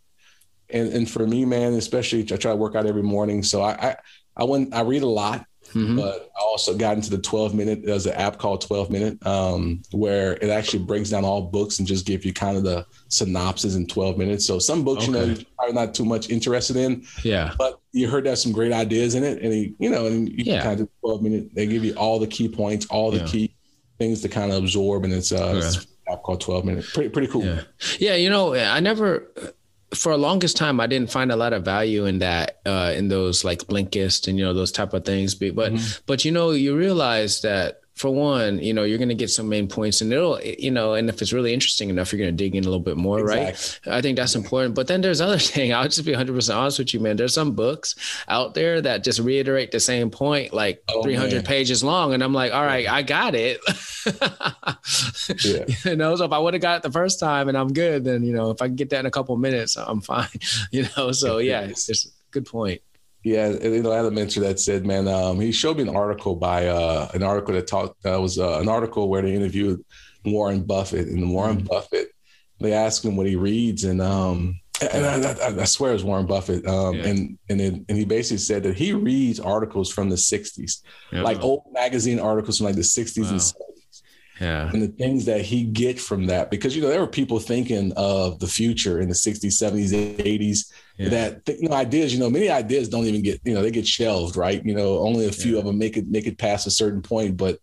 [0.71, 3.43] and and for me, man, especially I try to work out every morning.
[3.43, 3.95] So I I,
[4.37, 5.97] I went I read a lot, mm-hmm.
[5.97, 7.85] but I also got into the 12 minute.
[7.85, 11.87] There's an app called 12 Minute, um, where it actually breaks down all books and
[11.87, 14.45] just give you kind of the synopsis in 12 minutes.
[14.45, 15.11] So some books, okay.
[15.11, 17.05] you know, you're not too much interested in.
[17.23, 17.53] Yeah.
[17.57, 20.45] But you heard there's some great ideas in it, and he, you know, and you
[20.45, 20.63] yeah.
[20.63, 21.55] kind of 12 minute.
[21.55, 23.25] They give you all the key points, all the yeah.
[23.25, 23.55] key
[23.97, 25.53] things to kind of absorb, and it's uh.
[25.53, 25.67] Yeah.
[25.67, 27.61] It's app called 12 minute pretty pretty cool yeah.
[27.99, 29.31] yeah you know i never
[29.93, 33.07] for a longest time, I didn't find a lot of value in that, uh, in
[33.07, 35.35] those like Blinkist and you know those type of things.
[35.35, 36.01] But but, mm-hmm.
[36.05, 39.49] but you know, you realize that for one, you know, you're going to get some
[39.49, 42.43] main points and it'll, you know, and if it's really interesting enough, you're going to
[42.43, 43.91] dig in a little bit more, exactly.
[43.91, 43.97] right?
[43.97, 44.73] I think that's important.
[44.73, 45.73] But then there's other thing.
[45.73, 47.17] I'll just be 100% honest with you, man.
[47.17, 47.95] There's some books
[48.29, 51.43] out there that just reiterate the same point, like oh, 300 man.
[51.43, 52.13] pages long.
[52.13, 53.59] And I'm like, all right, I got it.
[55.43, 55.65] yeah.
[55.89, 58.05] You know, so if I would have got it the first time and I'm good,
[58.05, 60.27] then, you know, if I can get that in a couple minutes, I'm fine.
[60.71, 62.81] You know, so yeah, it's, it's a good point.
[63.23, 65.95] Yeah, you know, I had a mentor that said, man, um, he showed me an
[65.95, 68.01] article by uh, an article that talked.
[68.03, 69.83] That was uh, an article where they interviewed
[70.23, 71.67] Warren Buffett, and Warren mm-hmm.
[71.67, 72.11] Buffett,
[72.59, 76.25] they asked him what he reads, and um, and I, I, I, swear it's Warren
[76.25, 77.07] Buffett, um, yeah.
[77.07, 81.21] and and it, and he basically said that he reads articles from the '60s, yeah.
[81.21, 83.29] like old magazine articles from like the '60s wow.
[83.29, 83.53] and '70s.
[84.39, 84.69] Yeah.
[84.71, 87.91] And the things that he get from that, because you know there were people thinking
[87.97, 91.09] of the future in the '60s, '70s, '80s yeah.
[91.09, 93.87] that you know ideas you know many ideas don't even get you know they get
[93.87, 95.59] shelved right you know only a few yeah.
[95.59, 97.59] of them make it make it past a certain point but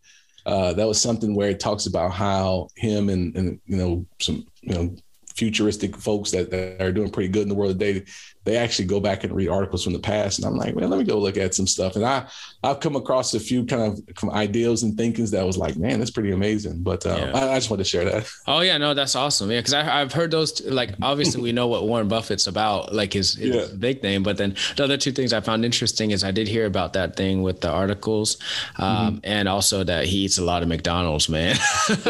[0.47, 4.47] uh, that was something where it talks about how him and and you know some
[4.63, 4.97] you know
[5.37, 8.05] futuristic folks that, that are doing pretty good in the world today
[8.47, 10.39] they actually go back and read articles from the past.
[10.39, 11.97] And I'm like, man, let me go look at some stuff.
[11.97, 12.27] And I,
[12.63, 16.13] I've come across a few kind of ideas and thinkings that was like, man, that's
[16.13, 16.85] pretty amazing.
[16.85, 17.33] But uh, yeah.
[17.35, 18.31] I, I, just wanted to share that.
[18.47, 19.51] Oh yeah, no, that's awesome.
[19.51, 19.61] Yeah.
[19.61, 23.35] Cause I, have heard those, like, obviously we know what Warren Buffett's about, like his,
[23.35, 23.67] his yeah.
[23.77, 24.23] big name.
[24.23, 27.17] But then the other two things I found interesting is I did hear about that
[27.17, 28.37] thing with the articles
[28.77, 29.19] um, mm-hmm.
[29.25, 31.57] and also that he eats a lot of McDonald's, man.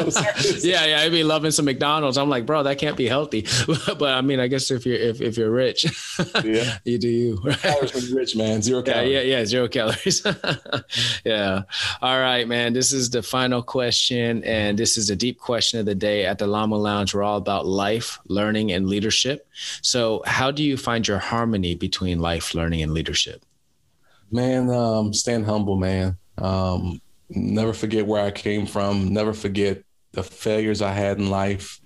[0.60, 0.84] yeah.
[0.84, 1.00] Yeah.
[1.00, 2.18] I'd be loving some McDonald's.
[2.18, 3.15] I'm like, bro, that can't be healthy.
[3.98, 5.84] but I mean, I guess if you're, if, if you're rich,
[6.44, 6.78] yeah.
[6.84, 7.40] you do you.
[7.46, 7.58] Right?
[7.58, 8.62] Calories when you're rich, man.
[8.62, 9.12] Zero calories.
[9.12, 9.44] Yeah, yeah, yeah.
[9.44, 10.22] Zero calories.
[11.24, 11.62] yeah.
[12.02, 12.72] All right, man.
[12.72, 14.42] This is the final question.
[14.44, 17.14] And this is a deep question of the day at the Llama Lounge.
[17.14, 19.46] We're all about life, learning, and leadership.
[19.82, 23.44] So, how do you find your harmony between life, learning, and leadership?
[24.30, 26.16] Man, um, stand humble, man.
[26.38, 27.00] Um,
[27.30, 29.12] never forget where I came from.
[29.12, 31.80] Never forget the failures I had in life.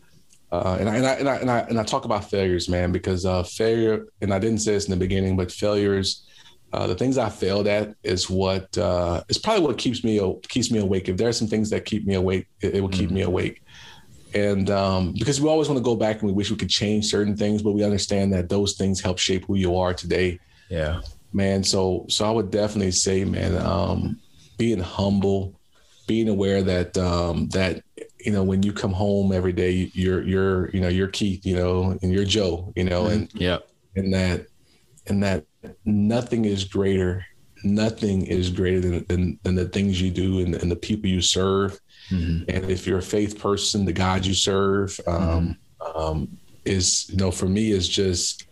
[0.52, 2.90] Uh, and, I, and, I, and, I, and, I, and I talk about failures, man,
[2.90, 6.26] because uh, failure, and I didn't say this in the beginning, but failures,
[6.72, 10.70] uh, the things I failed at is what uh, is probably what keeps me keeps
[10.70, 11.08] me awake.
[11.08, 13.14] If there are some things that keep me awake, it, it will keep mm-hmm.
[13.16, 13.62] me awake.
[14.34, 17.06] And um, because we always want to go back and we wish we could change
[17.06, 20.38] certain things, but we understand that those things help shape who you are today.
[20.68, 21.00] Yeah,
[21.32, 21.64] man.
[21.64, 24.20] So so I would definitely say, man, um,
[24.56, 25.58] being humble,
[26.06, 27.82] being aware that um, that
[28.24, 31.54] you know when you come home every day you're you're you know you're keith you
[31.56, 33.58] know and you're joe you know and yeah
[33.96, 34.46] and that
[35.06, 35.44] and that
[35.84, 37.24] nothing is greater
[37.64, 41.20] nothing is greater than than, than the things you do and, and the people you
[41.20, 41.78] serve
[42.10, 42.44] mm-hmm.
[42.48, 45.98] and if you're a faith person the god you serve um, mm-hmm.
[45.98, 46.28] um,
[46.64, 48.46] is you know for me is just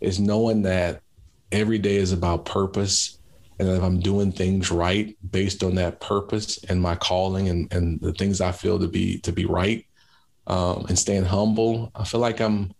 [0.00, 1.02] is knowing that
[1.50, 3.17] every day is about purpose
[3.58, 8.00] and if I'm doing things right based on that purpose and my calling and, and
[8.00, 9.84] the things I feel to be to be right,
[10.46, 12.72] um, and staying humble, I feel like I'm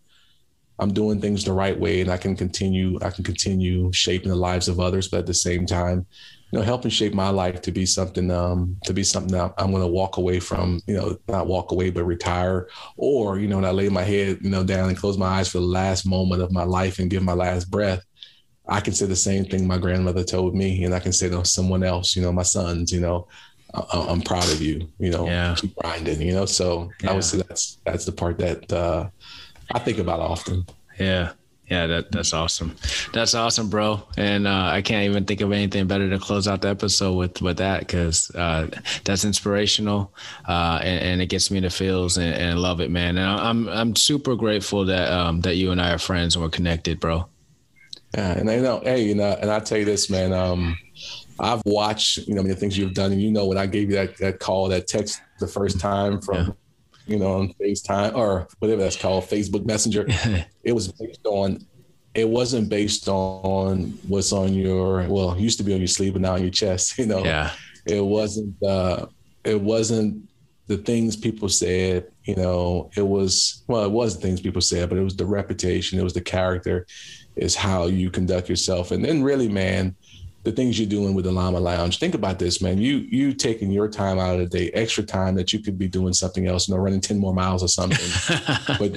[0.81, 4.37] I'm doing things the right way, and I can continue I can continue shaping the
[4.37, 6.07] lives of others, but at the same time,
[6.53, 9.71] you know, helping shape my life to be something um, to be something that I'm
[9.73, 13.57] going to walk away from, you know, not walk away but retire, or you know,
[13.57, 16.07] when I lay my head you know down and close my eyes for the last
[16.07, 18.05] moment of my life and give my last breath
[18.69, 21.45] I can say the same thing my grandmother told me, and I can say to
[21.45, 23.27] someone else, you know, my sons, you know,
[23.75, 25.55] I- am proud of you, you know, yeah.
[25.57, 26.47] keep grinding, you know.
[26.47, 27.11] So yeah.
[27.11, 29.09] I would say that's that's the part that uh,
[29.73, 30.67] I think about often.
[30.99, 31.33] Yeah.
[31.71, 32.75] Yeah, that, that's awesome.
[33.13, 34.03] That's awesome, bro.
[34.17, 37.43] And uh, I can't even think of anything better to close out the episode with
[37.43, 38.69] with that because uh,
[39.05, 40.15] that's inspirational
[40.49, 43.19] uh, and, and, it gets me in the feels and, and love it, man.
[43.19, 46.49] And I'm I'm super grateful that um, that you and I are friends and we're
[46.51, 47.29] connected, bro.
[48.15, 50.33] Yeah, and I know, hey, you know, and I tell you this, man.
[50.33, 50.77] Um,
[51.39, 53.97] I've watched, you know, the things you've done, and you know, when I gave you
[53.97, 56.53] that that call, that text the first time from, yeah.
[57.07, 60.07] you know, on FaceTime or whatever that's called, Facebook Messenger,
[60.65, 61.67] it was based on.
[62.15, 66.23] It wasn't based on what's on your well, used to be on your sleeve, but
[66.23, 66.99] now on your chest.
[66.99, 67.53] You know, yeah.
[67.87, 68.61] It wasn't.
[68.63, 69.07] Uh,
[69.45, 70.29] it wasn't
[70.67, 72.07] the things people said.
[72.25, 75.27] You know, it was well, it was the things people said, but it was the
[75.27, 76.87] reputation, it was the character,
[77.39, 78.91] is how you conduct yourself.
[78.91, 79.95] And then really, man,
[80.45, 81.99] the things you're doing with the Llama Lounge.
[81.99, 82.79] Think about this, man.
[82.79, 85.89] You you taking your time out of the day, extra time that you could be
[85.89, 87.99] doing something else, you know, running 10 more miles or something.
[88.79, 88.93] but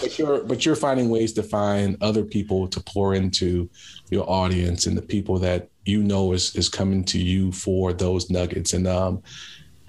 [0.00, 3.68] but you're but you're finding ways to find other people to pour into
[4.10, 8.30] your audience and the people that you know is is coming to you for those
[8.30, 8.72] nuggets.
[8.72, 9.22] And um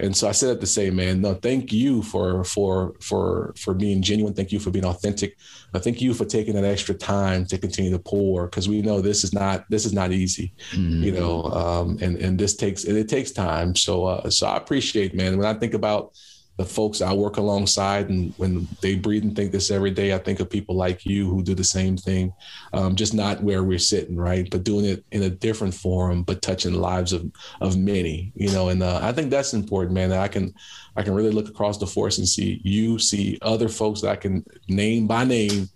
[0.00, 3.74] And so I said that to say, man, no, thank you for for for for
[3.74, 4.34] being genuine.
[4.34, 5.36] Thank you for being authentic.
[5.74, 9.00] I thank you for taking that extra time to continue to pour because we know
[9.00, 11.02] this is not this is not easy, mm-hmm.
[11.02, 11.44] you know.
[11.44, 13.76] Um, and and this takes and it takes time.
[13.76, 15.36] So uh, so I appreciate, man.
[15.36, 16.12] When I think about
[16.60, 20.18] the folks I work alongside, and when they breathe and think this every day, I
[20.18, 22.34] think of people like you who do the same thing,
[22.74, 26.42] um, just not where we're sitting, right, but doing it in a different forum, but
[26.42, 27.24] touching lives of
[27.62, 28.68] of many, you know.
[28.68, 30.10] And uh, I think that's important, man.
[30.10, 30.52] That I can
[30.96, 34.16] I can really look across the force and see you, see other folks that I
[34.16, 35.70] can name by name,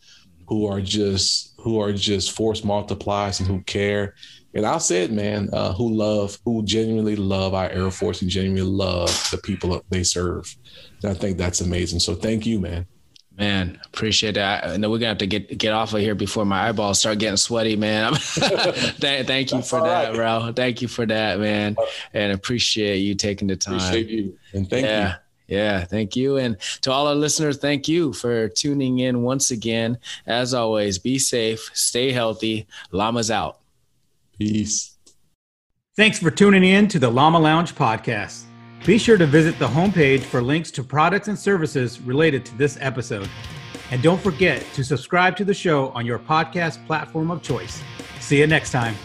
[0.47, 4.17] who are just who are just force multipliers and who care
[4.55, 8.31] and I'll say it, man, uh, who love, who genuinely love our Air Force and
[8.31, 10.55] genuinely love the people they serve.
[11.03, 12.01] And I think that's amazing.
[12.01, 12.87] So thank you, man.
[13.37, 14.65] Man, appreciate that.
[14.65, 17.19] I know we're gonna have to get get off of here before my eyeballs start
[17.19, 18.15] getting sweaty, man.
[18.17, 20.15] thank, thank you for that, right.
[20.15, 20.53] bro.
[20.55, 21.75] Thank you for that, man,
[22.13, 23.75] and appreciate you taking the time.
[23.75, 25.09] Appreciate you and thank yeah.
[25.09, 25.15] you.
[25.57, 26.37] Yeah, thank you.
[26.37, 29.99] And to all our listeners, thank you for tuning in once again.
[30.27, 32.69] As always, be safe, stay healthy.
[32.93, 33.59] Llamas out.
[34.39, 34.97] Peace.
[35.97, 38.45] Thanks for tuning in to the Llama Lounge podcast.
[38.85, 42.77] Be sure to visit the homepage for links to products and services related to this
[42.81, 43.29] episode.
[43.91, 47.81] And don't forget to subscribe to the show on your podcast platform of choice.
[48.21, 48.97] See you next time.